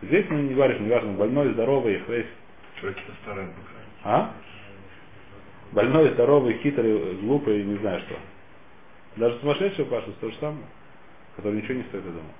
[0.00, 2.08] Здесь мы не говорим, не важно, больной, здоровый, их
[3.48, 4.10] пока.
[4.10, 4.34] А?
[5.72, 8.16] Больной, здоровый, хитрый, глупый, не знаю что.
[9.16, 10.64] Даже сумасшедший Паша, то же самое.
[11.36, 12.34] Который ничего не стоит, я думаю.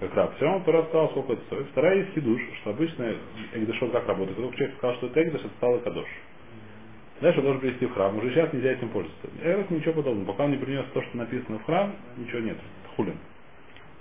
[0.00, 0.36] Как раб.
[0.36, 1.66] Все равно Тора сказал, сколько это стоит.
[1.72, 3.16] Вторая есть хидуш, что обычно
[3.52, 4.38] Эгдешот как работает.
[4.38, 6.08] Когда человек сказал, что это Эгдеш, это стало Кадош.
[7.20, 8.16] Дальше должен привести в храм.
[8.16, 9.28] Уже сейчас нельзя этим пользоваться.
[9.42, 10.26] Эрос ничего подобного.
[10.26, 12.56] Пока он не принес то, что написано в храм, ничего нет.
[12.96, 13.16] Хулин.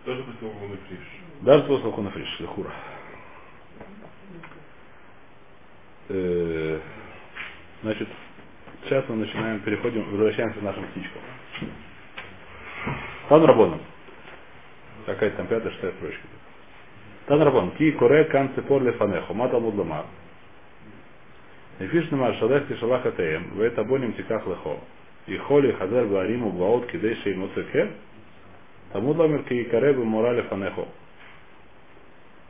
[0.06, 1.00] Даже после он фриш.
[1.42, 2.72] Даже после того, как он африш, хура.
[6.10, 6.80] Э,
[7.82, 8.10] Значит,
[8.84, 11.22] сейчас мы начинаем, переходим, возвращаемся к нашим птичкам.
[13.30, 13.80] Тан Рабоном.
[15.06, 16.22] Какая-то там пятая, шестая строчка.
[17.28, 17.72] Тан Рабон.
[17.72, 19.34] Ки коре кан цепор лефанеху.
[19.34, 20.06] Мата мудламар.
[21.80, 23.58] Нефиш нема шалех тишалах атеем.
[23.58, 24.80] Вет абоним тиках лехо.
[25.28, 27.92] И холи хазер бариму баот кидей шей муцеке.
[28.92, 30.88] Тамуд ламер ки каре бы мора лефанеху.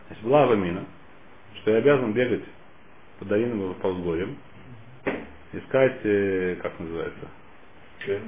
[0.08, 0.86] Значит, была авамина,
[1.56, 2.44] что я обязан бегать
[3.20, 4.38] по долинам и по взгорьям,
[5.54, 7.28] искать, э, как называется,
[8.08, 8.20] э,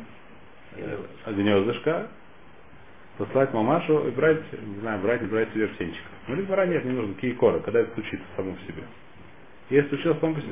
[1.28, 2.08] гнездышко,
[3.18, 6.12] послать мамашу и брать, не знаю, брать, не брать себе птенчиков.
[6.28, 8.84] Ну, или двора нет, не нужно, киекора, когда это случится само по себе.
[9.71, 10.51] Если случилось само по себе,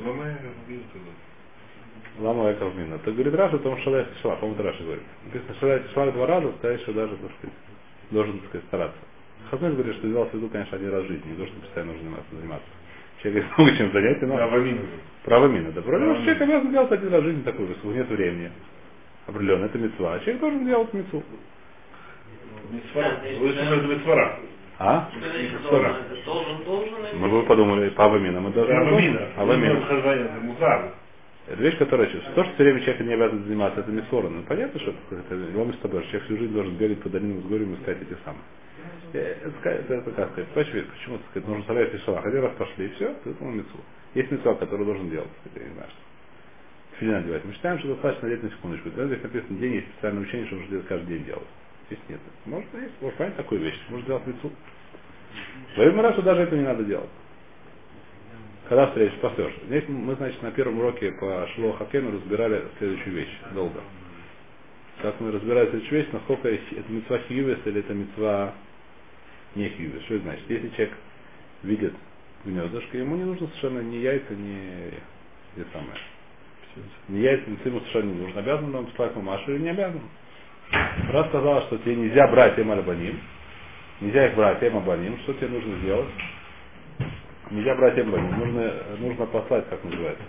[2.19, 2.97] лама эка мина.
[2.99, 5.03] То говорит Раша, о том шалах шлах, по-моему, Раша говорит.
[5.25, 7.55] Написано шалах шлах два раза, сказать, что даже, так сказать,
[8.12, 8.97] должен, так сказать, стараться.
[9.51, 11.91] Хазмель говорит, что взял в виду, конечно, один раз в жизни, не то, что постоянно
[11.91, 12.36] нужно заниматься.
[12.36, 12.67] заниматься.
[13.21, 14.38] Человек есть много чем занятий, но...
[14.38, 14.82] Да, Вамина.
[15.23, 15.82] Право мина, да.
[15.82, 18.51] Право человек обязан делать один раз в жизни такую же, нет времени.
[19.27, 20.13] Определенно, это мецва.
[20.13, 21.23] А человек должен делать мецву.
[22.71, 24.39] Вы что это Митсвара?
[24.80, 25.10] А?
[25.70, 25.96] Должен?
[27.20, 28.74] Мы бы подумали, пава мина, мы должны...
[28.74, 29.28] Авамина.
[29.36, 29.78] Авамина.
[29.78, 30.94] Это музар.
[31.48, 32.08] Это вещь, которая...
[32.08, 34.30] То, что все время человек не обязан заниматься, это мисора.
[34.30, 36.04] Ну, понятно, что это лом с тобой.
[36.04, 38.44] Человек всю жизнь должен гореть под одним с горем искать эти самые.
[39.13, 42.20] Э, Это, это, это как сказать, почему, почему так сказать, нужно составлять решала.
[42.20, 43.80] Один раз пошли, и все, это ну, митцву.
[44.13, 47.00] Есть митцва, который должен делать, я не знаю, что.
[47.00, 47.44] Филин одевать.
[47.44, 48.89] Мы считаем, что достаточно лет на секундочку.
[48.92, 51.48] Тогда здесь написано, день есть специальное учение, что нужно делать каждый день делать.
[51.89, 52.19] Здесь нет.
[52.45, 54.52] Может, есть, может понять такую вещь, может делать митцву.
[55.75, 57.10] Говорим раз, что даже это не надо делать.
[58.67, 59.56] Когда встретишь, пасешь.
[59.65, 63.36] Здесь мы, значит, на первом уроке по Шло Хакену разбирали следующую вещь.
[63.56, 63.82] Долго.
[65.02, 68.54] Как мы разбирали следующую вещь, насколько это мецва хиювес или это мецва
[69.56, 70.04] не хиювес.
[70.04, 70.49] Что это значит?
[70.49, 70.93] Если человек
[71.63, 71.93] видит
[72.45, 74.93] гнездышко, ему не нужно совершенно ни яйца, ни,
[75.56, 75.97] где самое.
[77.08, 78.39] Ни яйца, ни ему совершенно не нужно.
[78.41, 80.02] Обязан он послать мамашу или не обязан?
[80.71, 83.19] Раз сказала, что тебе нельзя брать эм албаним,
[84.01, 86.10] нельзя их брать эм албаним, что тебе нужно сделать?
[87.51, 90.23] Нельзя брать эм албаним, нужно, нужно послать, как называется.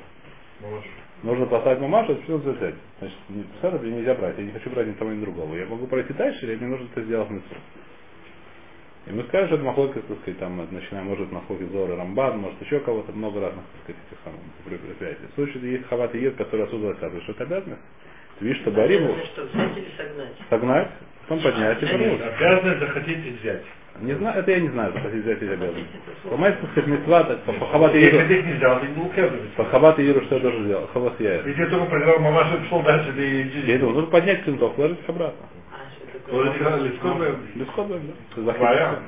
[1.23, 2.75] Нужно послать мамашу, это все взять.
[2.99, 5.55] Значит, мне нельзя брать, я не хочу брать ни того, ни другого.
[5.55, 7.57] Я могу пройти дальше, или мне нужно это сделать митцву.
[9.07, 12.61] И мы скажем, что это махлойка, так сказать, там, начинаем, может, махлойки Зора Рамбан, может,
[12.63, 15.27] еще кого-то, много разных, так сказать, этих самых предприятий.
[15.33, 17.83] В случае, есть хават и ед, который отсюда рассказывает, что это обязанность.
[18.41, 20.33] Ты видишь, что Бариму Что, согнать?
[20.49, 20.89] согнать,
[21.29, 22.23] потом поднять и вернуть.
[22.23, 23.63] Обязаны захотите взять.
[24.01, 25.87] Не знаю, это я не знаю, захотеть взять или обязан.
[26.25, 29.07] Ломать, так сказать, митцва, так, по, хават и Если иру, хотеть нельзя, он не был
[29.07, 29.53] указывать.
[29.53, 30.91] по хават и иру что я должен сделать?
[30.91, 31.35] Хават я.
[31.35, 35.01] Если я только проиграл, мамаша пошел дальше, да и Я думаю, нужно поднять клинтов, положить
[35.01, 35.47] их обратно.
[35.71, 36.15] А, что их
[37.57, 38.99] легко, да?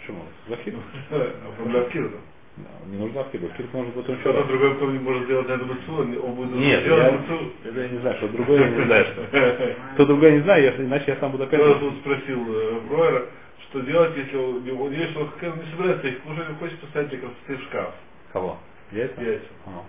[0.00, 0.22] Почему?
[0.48, 0.74] Захид.
[1.58, 2.10] Проблемки.
[2.86, 3.48] Не нужно авкиду.
[3.56, 4.48] Кирк может потом Кто-то раз.
[4.48, 6.96] другой, кто не может сделать на эту мыцу, он будет Нет, я,
[7.72, 9.06] я не знаю, что другое я не знаю.
[9.06, 9.76] Что.
[9.94, 11.60] Кто другой я не знаю, если, иначе я сам буду опять.
[11.60, 13.26] Кто-то тут спросил э, Бройера,
[13.70, 17.18] что делать, если он, он что он не собирается их кушать, он хочет поставить для
[17.20, 17.94] красоты в шкаф.
[18.34, 18.58] Кого?
[18.90, 19.22] Яйца?
[19.22, 19.46] Яйца.
[19.66, 19.82] А.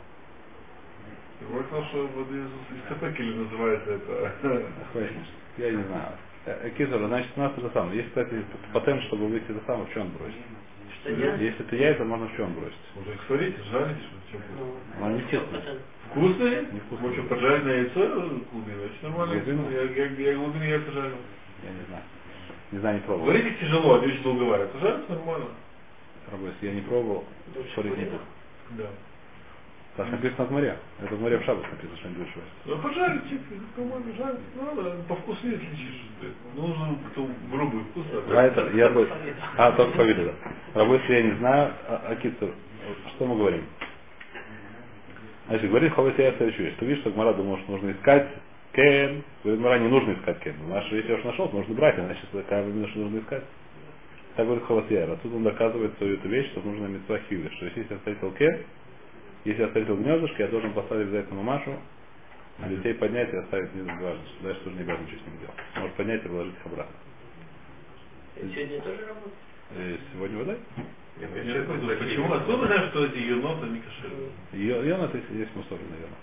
[1.41, 4.31] И Бройер сказал, что вот из, Цепекеля называется это.
[5.57, 6.13] Я не знаю.
[6.45, 7.97] Э, Кизор, значит, у нас это самое.
[7.97, 10.35] Есть, кстати, патент, чтобы выйти это самое, в чем он бросит.
[10.35, 10.62] Что делать?
[11.05, 12.77] Если это яйца, можно в чем бросить.
[12.95, 13.97] Можно их сварить, жарить,
[14.29, 14.37] что
[14.99, 15.61] Ну, они что, вкусные.
[15.61, 15.77] пацан?
[16.09, 16.67] Вкусные?
[16.99, 17.99] Можно пожарить на яйцо
[18.51, 19.35] глубину, очень нормально.
[19.35, 19.69] Глубину?
[19.71, 21.15] Я, я, я глубину яйца жарю.
[21.63, 22.03] Я не знаю.
[22.71, 23.27] Не знаю, не пробовал.
[23.27, 24.69] Варить их тяжело, они очень долго варят.
[24.81, 25.45] Жарить нормально.
[26.31, 27.25] Работать я не пробовал.
[27.73, 28.19] Спорить не буду.
[28.71, 28.85] Да.
[29.95, 30.77] Так написано от моря.
[31.03, 32.33] Это в море в шабас написано, что они варят.
[32.65, 34.39] Ну, пожарить, нормально жарить.
[34.55, 36.01] Надо, по вкусу не отличишь.
[36.55, 38.05] Ну, нужно кто грубый вкус.
[38.31, 39.07] А это, я бы...
[39.57, 40.79] А, только по виду, да.
[40.79, 41.73] Работать я не знаю.
[41.87, 42.49] А, а Китсур,
[43.15, 43.65] что мы говорим?
[45.47, 46.75] Значит, говорит Хават я следующую вещь.
[46.79, 48.29] Ты видишь, что Гмара думал, что нужно искать
[48.71, 49.23] Кен.
[49.43, 50.55] Говорит, Гмара не нужно искать Кен.
[50.69, 53.43] Наш, если я уж нашел, то нужно брать, иначе такая именно, что нужно искать.
[54.35, 57.47] Так говорит Хават А тут он доказывает свою эту вещь, что нужно митцва хиви.
[57.57, 58.57] Что если я встретил Кен,
[59.45, 61.79] если я встретил гнездышко, я должен поставить обязательно мамашу,
[62.59, 65.39] а детей поднять и оставить не важно, что дальше тоже не обязан ничего с ним
[65.39, 65.55] делать.
[65.75, 66.95] Может поднять и положить их обратно.
[68.35, 69.33] Сегодня тоже работает?
[69.75, 70.57] Э, Сегодня вода?
[71.99, 72.33] Почему?
[72.33, 74.29] Откуда знаешь, что эти еноты не кошерные?
[74.53, 76.17] Йон это есть мусор, наверное.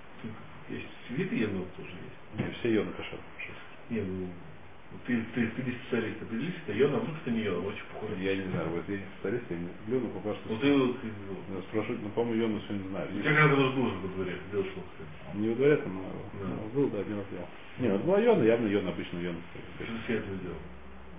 [0.68, 2.46] Есть виды енот тоже есть.
[2.46, 3.18] Не, все йоны кошер.
[3.90, 4.28] Не, ну,
[5.06, 8.14] ты, ты, ты не специалист, определись, это йон, а вдруг это не йон, очень похоже.
[8.20, 10.48] Я не знаю, вот я не специалист, я не люблю, но пока что...
[10.50, 13.08] Ну ты, вот, ты, ну, Ну, Спрошу, ну, по-моему, йону все не знаю.
[13.08, 14.80] у тебя когда-то был во дворе, делал что
[15.38, 16.02] Не во дворе там, но
[16.40, 16.46] Да.
[16.54, 17.48] ну, был, да, один раз делал.
[17.78, 19.36] Не, ну, это была йона, явно йон, обычно йон.
[19.78, 20.58] Что все это делал?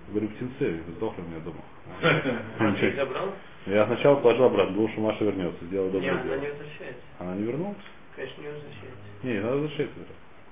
[0.08, 1.62] Говорю, птенцы, сдохли у меня дома.
[2.58, 3.34] А ты их забрал?
[3.66, 6.34] Я сначала положил обратно, думал, что Маша вернется, сделал доброе она дело.
[6.40, 7.02] не возвращается.
[7.18, 7.76] Она не вернулась?
[8.16, 8.98] Конечно, не возвращается.
[9.22, 9.90] Не, надо зашить.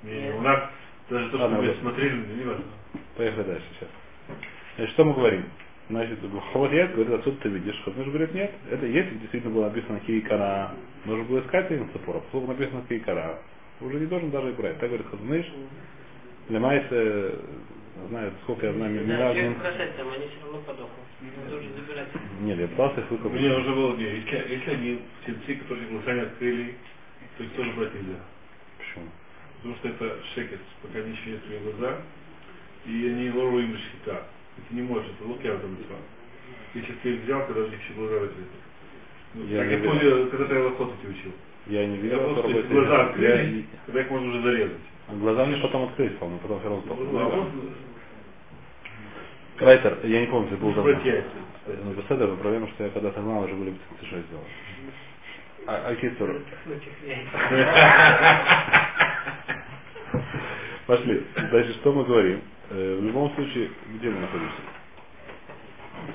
[0.05, 0.71] Не, у нас
[1.11, 1.77] даже то, что Ладно, мы вот.
[1.79, 2.65] смотрели, не важно.
[3.17, 3.89] Поехали дальше сейчас.
[4.77, 5.45] Значит, что мы говорим?
[5.89, 7.83] Значит, я говорит, отсюда ты видишь.
[7.85, 10.73] Хазмыш говорит, нет, это если действительно было написано Киикара,
[11.05, 13.41] нужно было искать им цепора, поскольку написано Киикара,
[13.81, 14.79] уже не должен даже и брать.
[14.79, 15.47] Так говорит Хазмыш,
[16.49, 17.39] Лемайся,
[18.09, 21.51] знаю, сколько я знаю, Да, их мин- бросать там, они все равно подохнут.
[21.51, 22.09] Должен забирать.
[22.41, 23.41] Нет, я пытался их У выкопать.
[23.41, 26.75] меня уже было, не, если, если они птенцы, которые глаза не открыли,
[27.37, 28.19] то их тоже брать нельзя.
[28.79, 29.07] Почему?
[29.61, 31.97] Потому что это шекет, пока не открыли глаза,
[32.87, 34.23] и они лору им щита.
[34.69, 35.77] Ты не можешь, это лук явно
[36.75, 38.43] Если ты их взял, когда у них еще глаза закрыты.
[39.35, 39.93] Ну, Я так не я видел.
[39.93, 41.33] понял, когда ты охоту тебя учил.
[41.67, 42.71] Я не Я видел, просто если работает.
[42.89, 44.79] глаза Я открылись, не- когда их можно уже зарезать.
[45.09, 47.37] а Глаза мне потом открылись, по-моему, потом все равно Ну, сдохли.
[47.37, 47.63] можно
[49.61, 50.93] Райтер, я не помню, это был давно.
[51.85, 54.45] Ну, без этого проблема, что я когда-то знал, уже были птицы, что я сделал.
[55.67, 57.39] А, а Китсур, Втихнуть их яйца.
[60.91, 61.25] Пошли.
[61.53, 62.43] Дальше, что мы говорим?
[62.69, 64.57] Э, В любом случае, где мы находимся?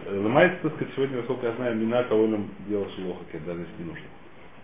[0.08, 3.84] Э, Ломается, так сказать, сегодня, насколько я знаю, мина кого нам делал шелоха, даже если
[3.84, 4.06] не нужно.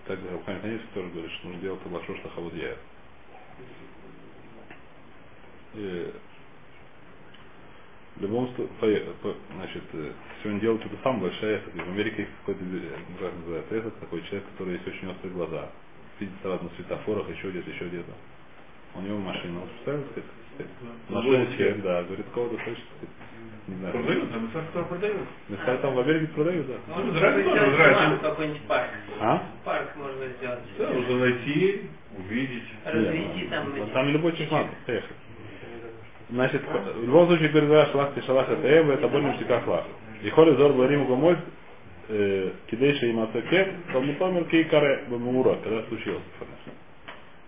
[0.05, 2.77] так Рабхам Каневский тоже говорит, что нужно делать лашош лахавуд яер.
[5.75, 6.13] И
[8.17, 9.05] в любом случае,
[9.55, 10.11] значит, э,
[10.43, 12.65] сегодня делают это сам большая, это, в Америке есть какой-то,
[13.17, 15.69] как называется, этот такой человек, который есть очень острые глаза,
[16.19, 18.11] видит сразу на светофорах, еще где-то, еще где-то.
[18.95, 20.29] У него машина, он представляет, сказать,
[21.09, 22.83] Нашел чек, да, говорит, кого-то хочешь,
[23.67, 23.93] не знаю.
[23.93, 25.27] Продают, местах кто продают.
[25.49, 26.73] Места там в Америке продают, да.
[26.87, 28.19] Можно Израиль тоже, сделать Израиль.
[28.19, 28.89] какой-нибудь парк.
[29.19, 29.43] А?
[29.63, 30.59] Парк можно сделать.
[30.77, 31.81] Да, нужно найти,
[32.17, 32.63] увидеть.
[32.85, 33.89] Развести там.
[33.93, 35.15] Там любой человек надо, поехали.
[36.29, 39.85] Значит, в любом случае, говорит, да, шалах ты шалах это эва, это больше всегда шлах.
[40.23, 41.37] И холи зор барим гомоль,
[42.07, 46.23] кидейша и мацаке, тому томер кей каре бамура, когда случилось.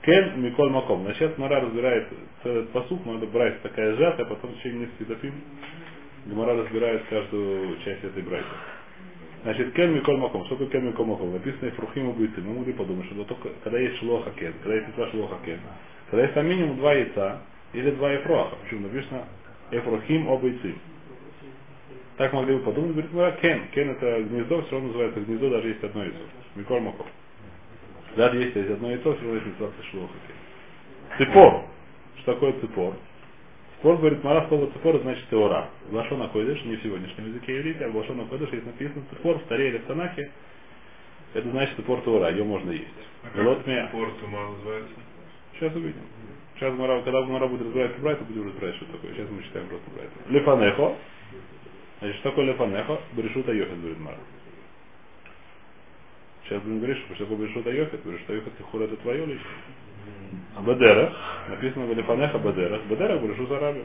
[0.04, 1.04] Кен Миколь Маком.
[1.04, 2.08] Значит, сейчас Мара разбирает
[2.44, 5.34] этот посук, надо брать такая сжатая, потом в течение нескольких дофим
[6.26, 8.48] Гмара разбирает каждую часть этой брайки.
[9.44, 10.46] Значит, Кен Миколь Маком.
[10.46, 11.32] Что такое Кен Миколь Маком?
[11.32, 12.42] Написано Ифрухим убийцы.
[12.42, 15.60] Мы могли подумать, что только когда есть шлоха кен, когда есть два шлоха кен,
[16.10, 18.58] когда есть там минимум два яйца или два ефроха.
[18.64, 19.26] Почему написано
[19.72, 20.76] Эфрухим обойцы.
[22.18, 23.68] Так могли бы подумать, говорит, Кен.
[23.74, 26.18] Кен это гнездо, все равно называется гнездо, даже есть одно яйцо.
[26.56, 27.08] Миколь Маком.
[28.16, 30.36] Даже если есть одно яйцо, все равно есть называется шлоха кен.
[31.18, 31.66] Ципор.
[32.20, 32.96] Что такое ципор?
[33.78, 35.70] Ципор, говорит, Мара слово ципор значит теора.
[35.90, 39.40] В Лашона Койдыш, не в сегодняшнем языке иврита, а в Лашона Койдыш есть написано ципор,
[39.40, 40.32] в Таре или в Танахе.
[41.34, 42.88] Это значит ципор теора, ее можно есть.
[43.24, 43.90] А Велот как мя.
[43.92, 44.94] порт ума называется?
[45.54, 46.02] Сейчас увидим.
[46.56, 49.12] Сейчас Мара, когда Мара будет разбирать Брайта, будем разбирать, что такое.
[49.14, 50.14] Сейчас мы читаем просто Брайта.
[50.30, 50.96] Лефанехо.
[52.00, 53.00] Значит, что такое лефанехо?
[53.14, 54.18] Брешута Йохет, говорит Мара.
[56.44, 58.04] Сейчас будем говорить, что что такое Брешута Йохет.
[58.04, 59.48] Брешута Йохет Кихур это твое лично.
[60.56, 61.14] А Бадерах,
[61.50, 62.84] написано в Лефанеха Бадерах.
[62.84, 63.84] Бадерах Брешута Раби.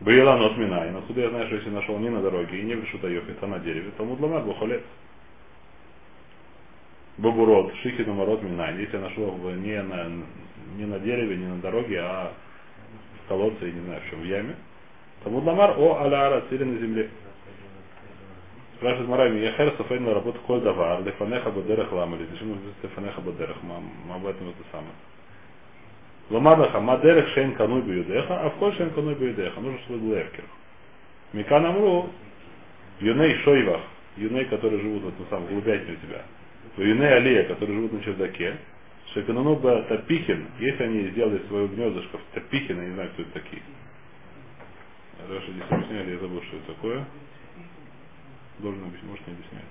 [0.00, 0.94] Бриела нот минай.
[0.94, 3.46] Откуда я знаю, что если нашел не на дороге и не в Решута Йохет, а
[3.46, 4.82] на дереве, то мудламар бухолец.
[7.16, 8.76] Бабурот, шихи наморот минай.
[8.76, 10.10] Если я нашел не на,
[10.76, 12.32] не на дереве, не на дороге, а
[13.24, 14.56] в колодце, я не знаю в чем, в яме,
[15.22, 17.10] то мудламар о аляра, или на земле.
[18.76, 22.26] Спрашивает Марами, я хер софейн работа коль давар, лефанеха бадерах ламали.
[22.30, 23.56] Зачем нужно лефанеха бадерах?
[23.62, 24.92] Мы об этом это самое.
[26.30, 29.60] Ламадаха, мадерех шейн кануй бьюдеха, а в коль шейн кануй бьюдеха.
[29.60, 30.44] Нужно, чтобы был левкер.
[31.32, 32.10] Микан амру,
[33.00, 33.82] юней шойвах,
[34.16, 36.22] юней, которые живут в этом самом голубятине у тебя.
[36.76, 38.56] Юней алия, которые живут на чердаке.
[39.12, 43.32] Шеканану бы тапихин, если они сделали свое гнездышко в тапихин, я не знаю, кто это
[43.32, 43.62] такие.
[45.28, 47.04] Раша здесь объясняет, я забыл, что это такое.
[48.58, 49.64] Должен объяснить, может не объяснять.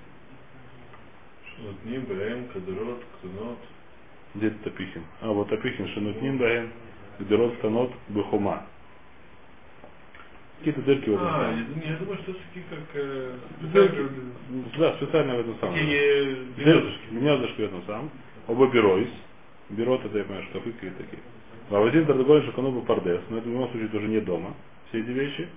[1.56, 3.58] Шнутни, Баем, Кадрот, Ктунот.
[4.34, 5.02] Где это Тапихин?
[5.20, 6.70] А, вот Тапихин, Шинутнин, Баем,
[7.20, 8.66] Гдерот, Станот, Бехума.
[10.58, 12.78] Какие-то дырки в этом А, я, думаю- я думаю, что такие как...
[12.94, 13.38] э,
[13.72, 14.08] Дырки.
[14.78, 15.76] Да, специально в этом самом.
[15.76, 17.00] Дыр- гнездышки.
[17.10, 18.10] Гнездышки в этом самом.
[18.48, 19.08] Оба беройс.
[19.70, 21.22] Берот это, я понимаю, шкафы какие-то такие.
[21.70, 24.54] А вот один торговой шаканубу пардес, но это в любом случае тоже не дома.
[24.88, 25.48] Все эти вещи.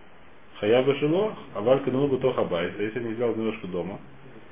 [0.60, 2.74] Хаяба шило, а валька нубу то хабайс.
[2.78, 4.00] А если не сделал немножко дома,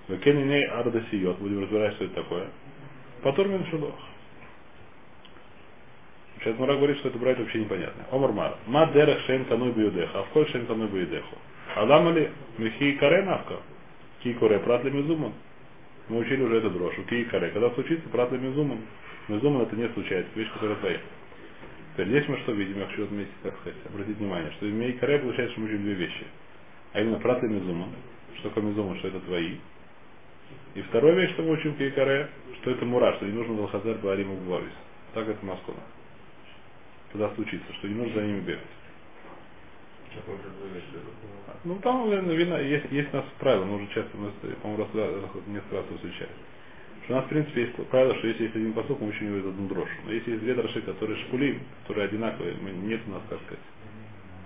[0.07, 2.47] Векениней ардасиот, будем разбирать, что это такое.
[3.23, 3.95] Потом мин шилох.
[6.37, 8.03] Сейчас Мара говорит, что это брать вообще непонятно.
[8.11, 8.55] Омар Мар.
[8.67, 10.19] Ма дерех шен кануй биудеха.
[10.19, 11.35] А в коль шен кануй биудеху.
[11.75, 13.55] Адам ли михи каре навка.
[14.21, 15.33] Ки коре пратли мизуман.
[16.07, 17.01] Мы учили уже эту брошу.
[17.05, 17.49] Ки каре.
[17.49, 18.77] Когда случится пратли мизуман.
[19.27, 20.29] Мизуман это не случается.
[20.35, 20.99] Вещь, которая твоя.
[21.95, 22.77] Теперь здесь мы что видим?
[22.79, 25.83] Я хочу отметить, так сказать, обратить внимание, что в Мей каре получается, что мы учим
[25.83, 26.25] две вещи.
[26.91, 27.89] А именно пратли мизуман.
[28.39, 28.97] Что такое мизуман?
[28.99, 29.55] Что это твои.
[30.73, 32.27] И вторая вещь, что мы учим Кейкаре,
[32.61, 34.73] что это мура, что не нужно Алхазар Баариму Главис.
[35.13, 35.79] Так это Маскона.
[37.13, 38.61] Когда случится, что не нужно за ними бегать.
[41.63, 44.31] Ну там, наверное, видно, есть, есть у нас правило, мы уже часто, мы,
[44.61, 46.35] по-моему, раз- несколько раз встречались.
[47.05, 49.49] Что у нас, в принципе, есть правило, что если есть один посок, мы учим его
[49.49, 49.89] одну дрожь.
[50.05, 53.63] Но если есть две дрожи, которые шпулим, которые одинаковые, мы, нет у нас, как сказать,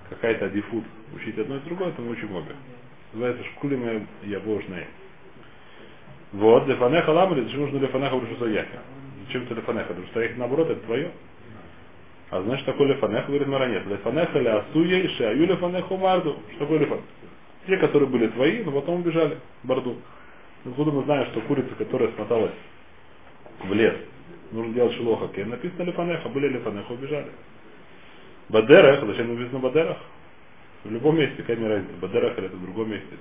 [0.09, 0.83] какая-то адифут
[1.15, 2.53] учить одно и другое, то мы учим обе.
[3.13, 4.87] Называется шкулим и ябожные.
[6.33, 8.79] Вот, лефанеха ламали, зачем нужно лефанеха в Рушусаяхе?
[9.25, 9.93] Зачем это лефанеха?
[9.93, 11.11] Их наоборот, это твое.
[12.29, 13.85] А значит, такое лефанеха, говорит Мара, нет.
[13.85, 16.37] Лефанеха ли асуя и шеаю лефанеху марду.
[16.51, 16.99] Что такое лефан?
[17.67, 19.97] Те, которые были твои, но потом убежали Барду.
[20.65, 22.53] Откуда мы знаем, что курица, которая смоталась
[23.63, 23.95] в лес,
[24.51, 27.31] нужно делать шилоха кен, написано лефанеха, были лефанеха, убежали.
[28.49, 29.97] Бадерах, зачем написано бадерах?
[30.83, 33.17] В любом месте, какая мне разница, бадерах или это в другом месте.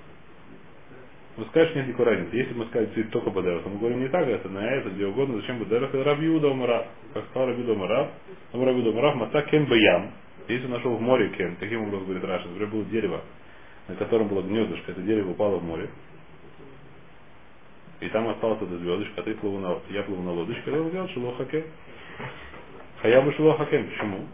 [1.39, 2.35] Ну скажешь, нет никакой разницы.
[2.35, 5.07] Если мы скажем цвет только Бадерах, то мы говорим не так, это на это, где
[5.07, 6.87] угодно, зачем Бадерах, это Рабиуда Умарав.
[7.15, 8.09] Как сказал Рабиуда Умарав,
[8.53, 10.11] ну Рабиуда Умарав, Маца Кен Баям.
[10.49, 13.21] Если нашел в море Кен, каким образом говорит Раша, например, было дерево,
[13.87, 15.89] на котором было гнездышко, это дерево упало в море.
[18.01, 21.09] И там осталась эта звездочка, а ты плыву на, я плыву на лодочке, я сделал
[21.09, 21.65] шило хакем.
[23.03, 23.89] Хаябу шило хакем.
[23.89, 24.27] Почему?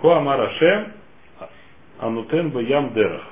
[0.00, 0.92] Хуамара шем
[2.50, 3.24] бы ям дерах.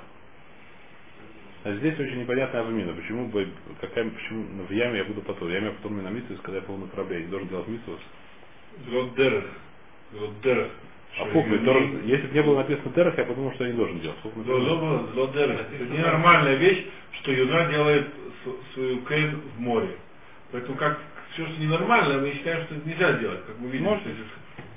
[1.64, 2.92] А здесь очень непонятная авмина.
[2.92, 3.48] Почему, бы,
[3.81, 5.48] какая, почему в яме я буду потом?
[5.48, 7.68] В яме я потом на митсус, когда я плыву на корабле, я не должен делать
[7.68, 8.00] митсус.
[8.88, 9.44] Вот дерех.
[10.12, 10.70] Вот дерех.
[11.20, 11.59] А хукмы,
[12.05, 14.18] если бы не было написано дерах, я подумал, что я не должен делать.
[14.22, 14.44] Хукмы,
[15.12, 15.61] Злодерах.
[15.61, 16.87] Это ненормальная вещь,
[17.20, 18.07] что юна делает
[18.75, 19.96] свою кейн в море.
[20.53, 20.98] Поэтому как
[21.33, 23.87] все, что ненормально, мы считаем, что это нельзя делать, как мы видим.
[23.87, 24.16] Может это-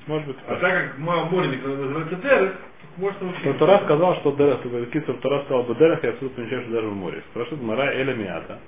[0.07, 0.37] Может быть.
[0.47, 3.47] А так как мо- море никогда называется дерех, то можно научиться.
[3.47, 6.87] Но Тора сказал, что дерах, Кицур Тора сказал бы дерах, я отсюда помечаю, что даже
[6.87, 7.23] в море.
[7.31, 8.59] Спрашивает Мара Эля Миата,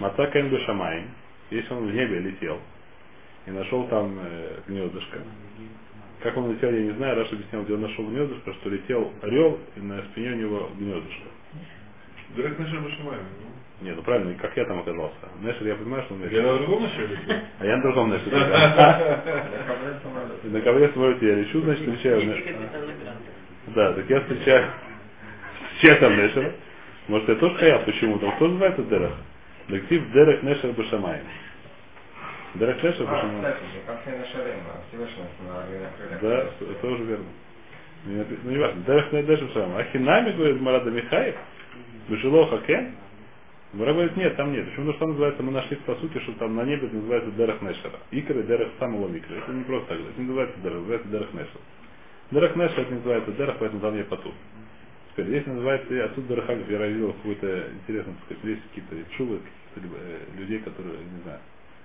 [0.00, 1.04] Маца Кен Бешамай,
[1.50, 2.60] если он в небе летел
[3.46, 5.18] и нашел там э, гнездышко.
[6.24, 9.60] Как он летел, я не знаю, Раша объяснял, где он нашел гнездышко, что летел орел,
[9.76, 11.26] и на спине у него гнездышко.
[12.34, 13.24] Дерех наши Башамаем.
[13.82, 15.14] Нет, ну правильно, как я там оказался.
[15.42, 16.42] Нешер, я понимаю, что он Я Нешер.
[16.44, 17.36] на другом нашел летел?
[17.60, 18.36] А я на другом Нешере.
[20.44, 22.56] На ковре самолете я лечу, значит, встречаю Нешер.
[23.74, 24.70] Да, так я встречаю
[25.74, 26.52] встречаю там Нешера.
[27.08, 28.18] Может, я тоже хаяв, почему?
[28.18, 29.12] Там кто называется Дерах?
[29.68, 31.24] Лектив Дерах Нешер Башамаем.
[32.54, 33.42] Дерах Нешер А, крыльях.
[36.22, 37.24] Да, это тоже верно.
[38.06, 38.82] Напи- Ну, не важно.
[38.82, 39.76] Дерах Нешер Башамаем.
[39.76, 41.36] Ахинами, говорит Марада Михаев,
[42.08, 42.94] Бешило Хакен.
[43.72, 44.66] Мара говорит, нет, там нет.
[44.70, 44.92] Почему?
[44.92, 47.60] Потому что там называется, мы нашли по сути, что там на небе это называется Дерах
[47.62, 47.98] Нешера.
[48.12, 49.36] Икры Дерах самого Микры.
[49.38, 49.98] Это не просто так.
[49.98, 51.60] Это не называется Дерах, называется Дерах Нешер.
[52.30, 54.32] Дерах Нешер это не называется Дерах, поэтому там я поту.
[55.12, 59.38] Теперь здесь называется, и отсюда Дерахагов я видел какой-то интересный, так сказать, есть какие-то чувы,
[59.74, 61.40] каких-то э, людей, которые, не знаю,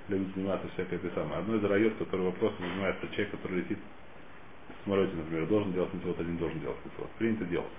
[0.09, 1.37] любят заниматься всякой этой самой.
[1.39, 3.79] Одно из районов, который вопросом занимается человек, который летит
[4.69, 7.09] в самолете, например, должен делать митцвот, один должен делать митцвот.
[7.11, 7.71] Принято делать.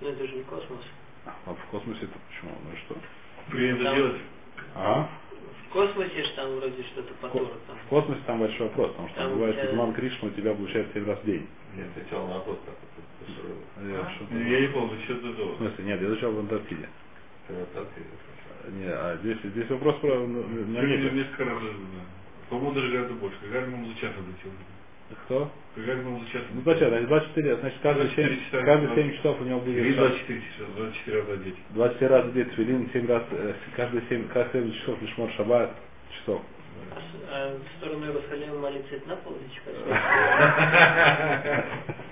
[0.00, 0.80] Ну это же не космос.
[1.24, 2.52] А в космосе это почему?
[2.64, 2.96] Ну и что?
[3.50, 4.20] Принято Там- делать.
[4.74, 5.08] А?
[5.68, 7.76] В космосе же там вроде что-то по Тору там.
[7.78, 10.54] В космосе там большой вопрос, потому что Там там бывает тебя- Зман Кришма у тебя
[10.54, 11.48] получается 7 раз в день.
[11.76, 16.00] Я отвечал на вопрос, это Я что-то- Я не помню, что это В смысле, нет,
[16.02, 16.88] я изучал в Антарктиде.
[17.46, 18.04] коннотации.
[18.70, 21.10] Не, а здесь, здесь вопрос про ну, на Я небе.
[21.10, 21.68] несколько раз да.
[22.50, 23.38] По-моему, даже гораздо больше.
[23.42, 24.52] Гагарин, по-моему, за час летел.
[25.24, 25.50] Кто?
[25.76, 26.88] Гагарин, по-моему, за час Ну зачем?
[26.90, 28.64] Значит, 24, значит каждые 7, 24 часа.
[28.66, 31.56] каждые 7 часов у него Или будет 24 часа, 24 раза одеть.
[31.70, 35.30] 24 раза в день твилин, 7 раз, э, каждые 7, каждые 7 часов лишь мор
[35.32, 35.70] шаббат
[36.20, 36.42] часов.
[36.90, 39.62] А, с- а в сторону Иерусалима молиться это на полночь?
[39.66, 39.78] Это,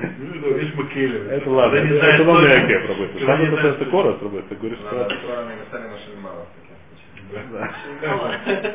[0.00, 1.26] видишь, Макелев.
[1.28, 3.26] Это ладно, не это это новый точно, Акев работает.
[3.26, 5.04] Там не это просто корос работает, ты говоришь, На что...
[5.18, 7.46] сторону Иерусалима Шельмала в таких случаях.
[7.52, 8.74] Да.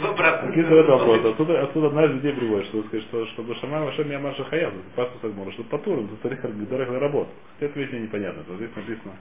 [0.00, 0.48] В обратном.
[0.48, 1.24] Какие это вопрос?
[1.24, 5.50] Отсюда, отсюда одна из людей приводит, что сказать, что Машем я Маша Хаяв, пасту Сагмора,
[5.52, 7.30] что Патурин, это царих дорог на работу.
[7.58, 8.44] Хотя это мне непонятно.
[8.48, 9.12] Вот здесь написано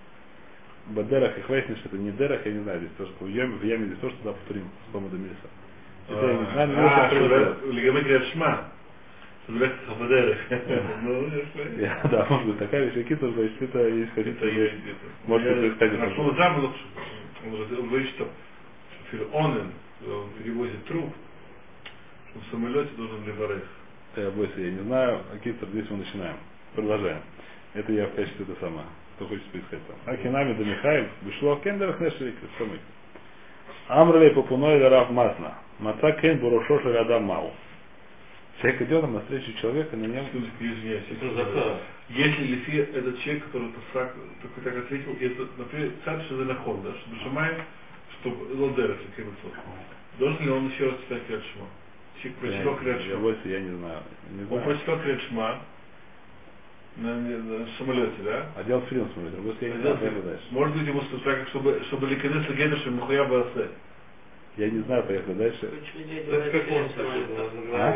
[0.87, 3.85] Бадерах и Хвейсниш, это не Дерах, я не знаю, здесь тоже в яме, в яме
[3.87, 5.35] здесь тоже туда повторим, Слома Дамиса.
[6.09, 7.57] Это я не знаю, но А, это тоже-
[8.29, 8.74] что
[12.11, 14.73] Да, может быть, такая вещь, тоже, значит, это есть Это хотите, есть.
[15.27, 16.37] Может быть, это нашел тоже.
[16.37, 16.71] замок,
[17.45, 18.27] он говорит- что
[19.11, 19.71] Филонен,
[20.07, 21.13] он перевозит труп,
[22.31, 23.63] что в самолете должен леварех.
[24.15, 26.37] Я бойся, я не знаю, Китер, здесь мы начинаем.
[26.73, 27.19] Продолжаем.
[27.73, 28.85] Это я в качестве это самое.
[29.15, 29.95] Кто хочет поискать там.
[30.13, 32.79] Ахинами да Михаев, вышло кендер хнешерик, самый.
[33.87, 35.55] Амралей попуной да рав масна.
[35.79, 37.53] Маца кен бурошоша рядам мау.
[38.61, 40.25] Человек идет там навстречу человека, на нем...
[40.59, 41.03] Извиняюсь.
[41.11, 41.79] Это.
[42.09, 47.09] Если Лифи этот человек, который Пасак только так ответил, это, например, царь Шазанахор, да, что
[47.09, 47.61] Башамаем,
[48.19, 48.97] что Лодерах,
[50.19, 51.65] должен ли он еще раз читать Крят Шма?
[52.21, 53.15] Человек прочитал Я, Крят я
[53.45, 53.99] я не знаю.
[54.31, 54.63] Не Он знаю.
[54.63, 55.59] прочитал Крят Шма
[56.97, 58.51] на, на самолете, да?
[58.55, 59.09] А делать фильм
[59.81, 60.45] знаю, поехали дальше.
[60.51, 63.69] Может быть, ему так, чтобы, чтобы Ликанес Легендер, чтобы Мухая Басе.
[64.57, 65.69] Я не знаю, поехали дальше.
[67.73, 67.91] А.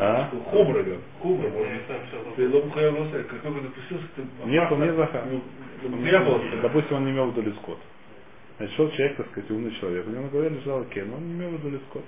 [0.00, 0.30] А?
[0.50, 0.82] Хумра.
[1.20, 1.48] Хумра.
[4.46, 5.24] Нет, он не Захар.
[5.26, 6.56] Мухая Басе.
[6.62, 7.78] Допустим, он не имел в виду лискот.
[8.56, 10.06] Значит, шел человек, так сказать, умный человек.
[10.06, 12.04] У него на голове лежал кен, он не имел в виду лискот.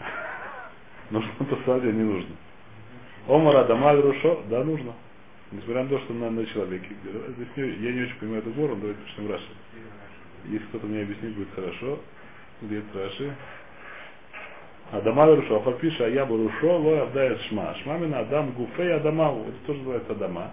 [1.10, 2.34] Нужно посылать или не нужно?
[3.28, 4.94] Омара Дамаль Рушо, да, нужно.
[5.52, 6.88] Несмотря на то, что на, на человеке.
[7.36, 9.44] Здесь не- я не очень понимаю эту гору, давайте начнем Раши.
[10.46, 11.98] Если кто-то мне объяснит, будет хорошо.
[12.62, 13.34] Это Раши?
[14.92, 17.74] Адамаль Рушо, Афальпиша Аябу Рушо, Лой Абдает Шма.
[17.82, 19.48] Шмамина Адам Гуфей Адамау.
[19.48, 20.50] Это тоже называется Адама.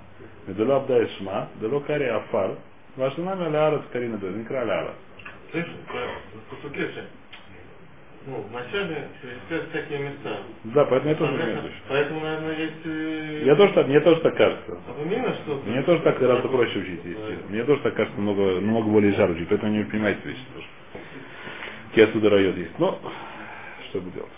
[0.48, 2.56] Медула Абдает Шма, Дело Кари Афар.
[2.96, 4.96] Ваша нами Алярас Карина Бе, не Краля Алярас.
[5.52, 5.72] Слышишь?
[8.28, 10.38] Ну, вначале перечислять всякие места.
[10.66, 12.86] Да, поэтому я тоже не Поэтому, имею поэтому, наверное, есть...
[12.86, 14.78] э, Я тоже так, мне тоже так кажется.
[14.88, 15.64] Напоминаю, что...
[15.66, 17.50] Мне тоже так гораздо проще учить, естественно.
[17.50, 20.68] Мне тоже так кажется много, много более жар учить, поэтому не понимаете вещи тоже.
[22.10, 22.78] Отсюда район есть.
[22.80, 23.00] Но,
[23.90, 24.32] что бы делать?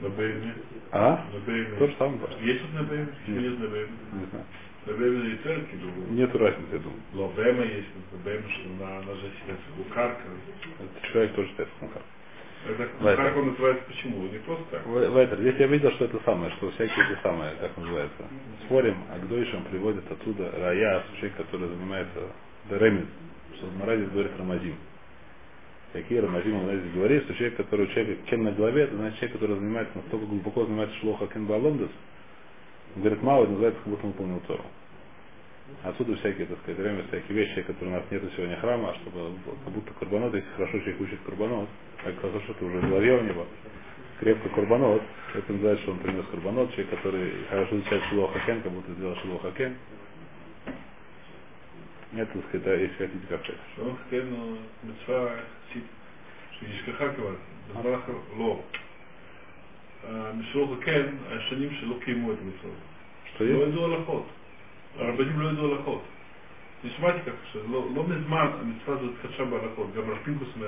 [0.00, 0.54] На Бейме.
[0.92, 1.24] А?
[1.32, 1.76] На Бейме.
[1.78, 2.18] То же самое.
[2.20, 2.44] да.
[2.44, 3.08] Есть тут на Бейме?
[3.28, 3.42] Нет.
[3.42, 3.88] Есть на Бейме.
[4.12, 4.44] Не знаю.
[4.86, 6.12] На Бейме и церкви думаю.
[6.12, 7.00] Нету разницы, я думаю.
[7.14, 9.30] Но Бейма есть, на Бейме, что на, на же
[9.76, 10.22] кукарка.
[10.80, 12.02] Этот человек тоже считает кухар.
[12.66, 13.38] Это Вайтер.
[13.38, 14.22] он называется почему?
[14.22, 14.82] Не просто.
[14.84, 18.24] Вайтер, здесь я видел, что это самое, что всякие это самое, как называется.
[18.64, 22.20] Спорим, а к дойшам приводит оттуда рая, человек, который занимается
[22.68, 23.06] Деремит,
[23.56, 24.74] что Марази говорит Рамазим.
[25.92, 29.18] Какие Рамазим он здесь говорит, что человек, который у человека кен на голове, это значит
[29.18, 31.90] человек, который занимается настолько глубоко занимается шлоха кен балондес,
[32.96, 34.64] он говорит, мало, это называется, как будто он выполнил Тору.
[35.84, 39.32] Отсюда всякие, так сказать, время всякие вещи, которые у нас нет сегодня храма, а чтобы
[39.64, 41.68] как будто Курбанот, если хорошо человек учит Курбанот,
[42.00, 43.46] а как хорошо что ты уже в у него,
[44.18, 45.02] крепко Курбанот,
[45.34, 49.16] это называется, что он принес Курбанот, человек, который хорошо изучает Шилуа Хакен, как будто сделал
[49.16, 49.76] шило Хакен.
[52.16, 53.58] Это, так сказать, да, если хотите, как это.
[53.76, 55.30] Хакен, ну, Митсва,
[55.72, 55.84] Сид,
[56.58, 57.36] Шидишкахакова,
[57.74, 58.02] Барах
[58.36, 58.64] Ло.
[60.52, 62.70] Шилуа Хакен, а, Шаним Шилуа Кимуэт Митсва.
[63.34, 64.37] Что есть?
[64.95, 65.19] ידעו הלכות.
[65.19, 66.01] הרבנים לא ידעו הלכות.
[66.83, 70.67] אני שמעתי ככה, שלא לא מזמן המצווה הזאת התחדשה בהלכות, גם הרב פינקוס אומר,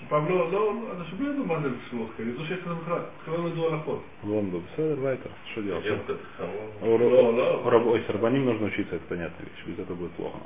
[0.00, 2.98] שפעם לא, לא, לא, אנשים לא ידעו מה זה משלוח כן, ידעו שיש לזה בכלל,
[3.22, 4.02] בכלל לא ידעו הלכות.
[4.24, 5.84] Вон был Беседер, Вайтер, что делать?
[5.84, 6.92] Девка это само.
[6.94, 7.66] У раб- Ло, ло.
[7.66, 10.38] у раб- Ой, с рабаним нужно учиться, это понятная вещь, без этого будет плохо.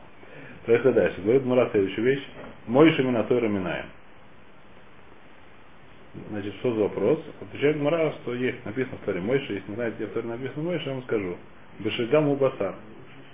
[0.67, 1.21] Поехали дальше.
[1.23, 2.25] Говорит Мура следующую вещь.
[2.67, 3.87] Мойши Минатойра Минаем.
[6.31, 7.21] Значит, что за вопрос?
[7.43, 10.63] Отвечает Мура, что есть, написано в Торе Мойши, если не знаете, где в Торе написано
[10.65, 11.37] Мойши, я вам скажу.
[11.79, 12.75] Бешигам Убасар.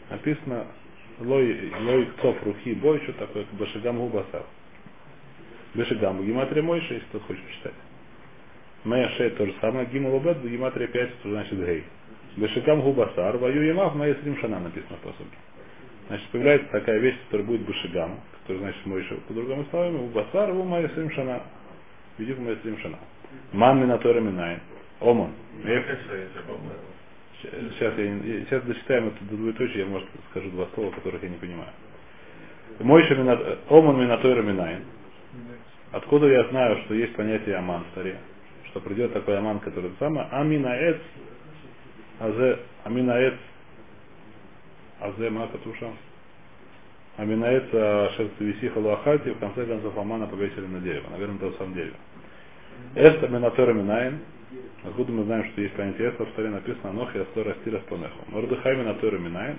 [0.10, 0.66] Написано
[1.20, 4.44] Лой, лой Кцов Рухи Бой, что такое Бешигам Убасар.
[5.74, 7.74] Бешигам Гематрия Мойши, если кто хочет читать.
[8.84, 11.84] Моя шея то же самое, Гимал Убет, Гематрия 5, что значит Гей.
[12.38, 15.38] Бешигам Губасар, Ваю Ямав, Моя Шана написано в посуке.
[16.08, 20.64] Значит, появляется такая вещь, которая будет Башигам, который значит Мойша, по другому словами, Убасар, Ву
[20.64, 21.42] Моя Шана.
[22.18, 22.98] Видик Моя Шана.
[23.52, 24.60] Ман Минатора Минай.
[25.00, 25.32] Оман.
[27.42, 31.38] Сейчас, я, сейчас дочитаем это до двоеточия, я, может, скажу два слова, которых я не
[31.38, 31.70] понимаю.
[32.80, 34.78] Мойша Минат, Оман Минатора Минай.
[35.92, 38.18] Откуда я знаю, что есть понятие Аман в Таре?
[38.66, 40.98] Что придет такой Аман, который самое Аминаэц,
[42.20, 43.36] Азе, Аминаэц,
[45.00, 45.92] Азе Макатуша.
[47.18, 47.70] Аминаэц
[48.16, 51.10] Шерцевисиха Луахати, в конце концов Амана повесили на дерево.
[51.12, 51.94] Наверное, на самом деле.
[52.96, 54.20] Эста Минатора Минаин.
[54.84, 58.18] Откуда мы знаем, что есть понятие Эста, в Таре написано Нохи Астора Стира Спонеху.
[58.28, 59.58] Мордыхай Минатора Минаин.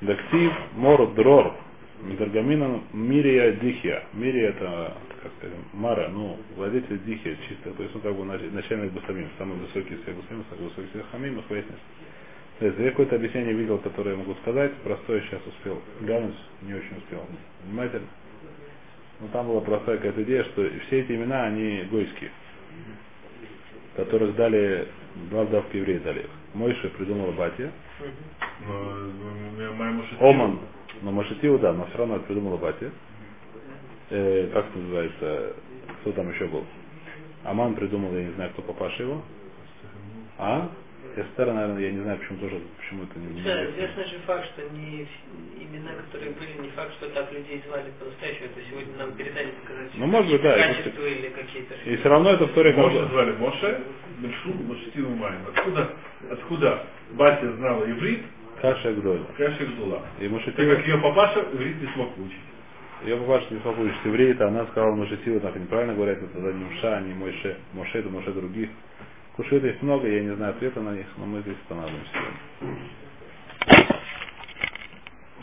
[0.00, 1.54] Дактив Мор Дрор
[2.02, 4.04] Медаргамина Мирия Дихия.
[4.14, 8.50] Мирия это, как сказать, Мара, ну, владетель Дихия чисто, то есть он как бы нач-
[8.50, 11.82] начальник Басамим, самый высокий из всех Басамим, самый высокий из всех Хамим, их выяснилось.
[12.58, 16.74] То есть я какое-то объяснение видел, которое я могу сказать, простое сейчас успел глянуть, не
[16.74, 17.26] очень успел.
[17.66, 18.06] Внимательно.
[19.20, 22.30] Но там была простая какая-то идея, что все эти имена, они гойские,
[24.04, 24.88] которых дали,
[25.30, 26.30] два вдавка евреи дали их.
[26.54, 27.70] Мойша придумала Батия,
[30.20, 30.58] Оман,
[31.02, 32.90] но Машативу, да, но все равно придумала Батя.
[34.10, 35.52] Э, как это называется,
[36.00, 36.64] кто там еще был?
[37.44, 39.22] Аман придумал, я не знаю, кто папаша его.
[40.38, 40.70] А?
[41.16, 44.62] Эстер, наверное, я не знаю, почему тоже, почему это не Да, известный же факт, что
[44.70, 45.06] не
[45.58, 48.46] имена, которые были, не факт, что так людей звали по-настоящему.
[48.46, 52.30] Это сегодня нам передали показать Ну, может быть, да, качества или какие-то И все равно
[52.30, 53.80] это в Торе Моше звали Моше,
[54.18, 55.40] Беншу, Мушативу Маем.
[55.54, 55.90] Откуда,
[56.30, 58.22] откуда батя знала иврит,
[58.60, 59.20] Каша Гдоль.
[59.36, 60.02] Каши Гдула.
[60.18, 62.38] И Так Машатива, как ее папаша иврит не смог выучить.
[63.06, 66.64] я папаша не смог учить евреи, то она сказала Машатива, так неправильно говорят, это не
[66.64, 68.68] Мша, не Мойше, Моше, это Моше других.
[69.40, 72.12] Кушир есть много, я не знаю ответа на них, но мы здесь останавливаемся.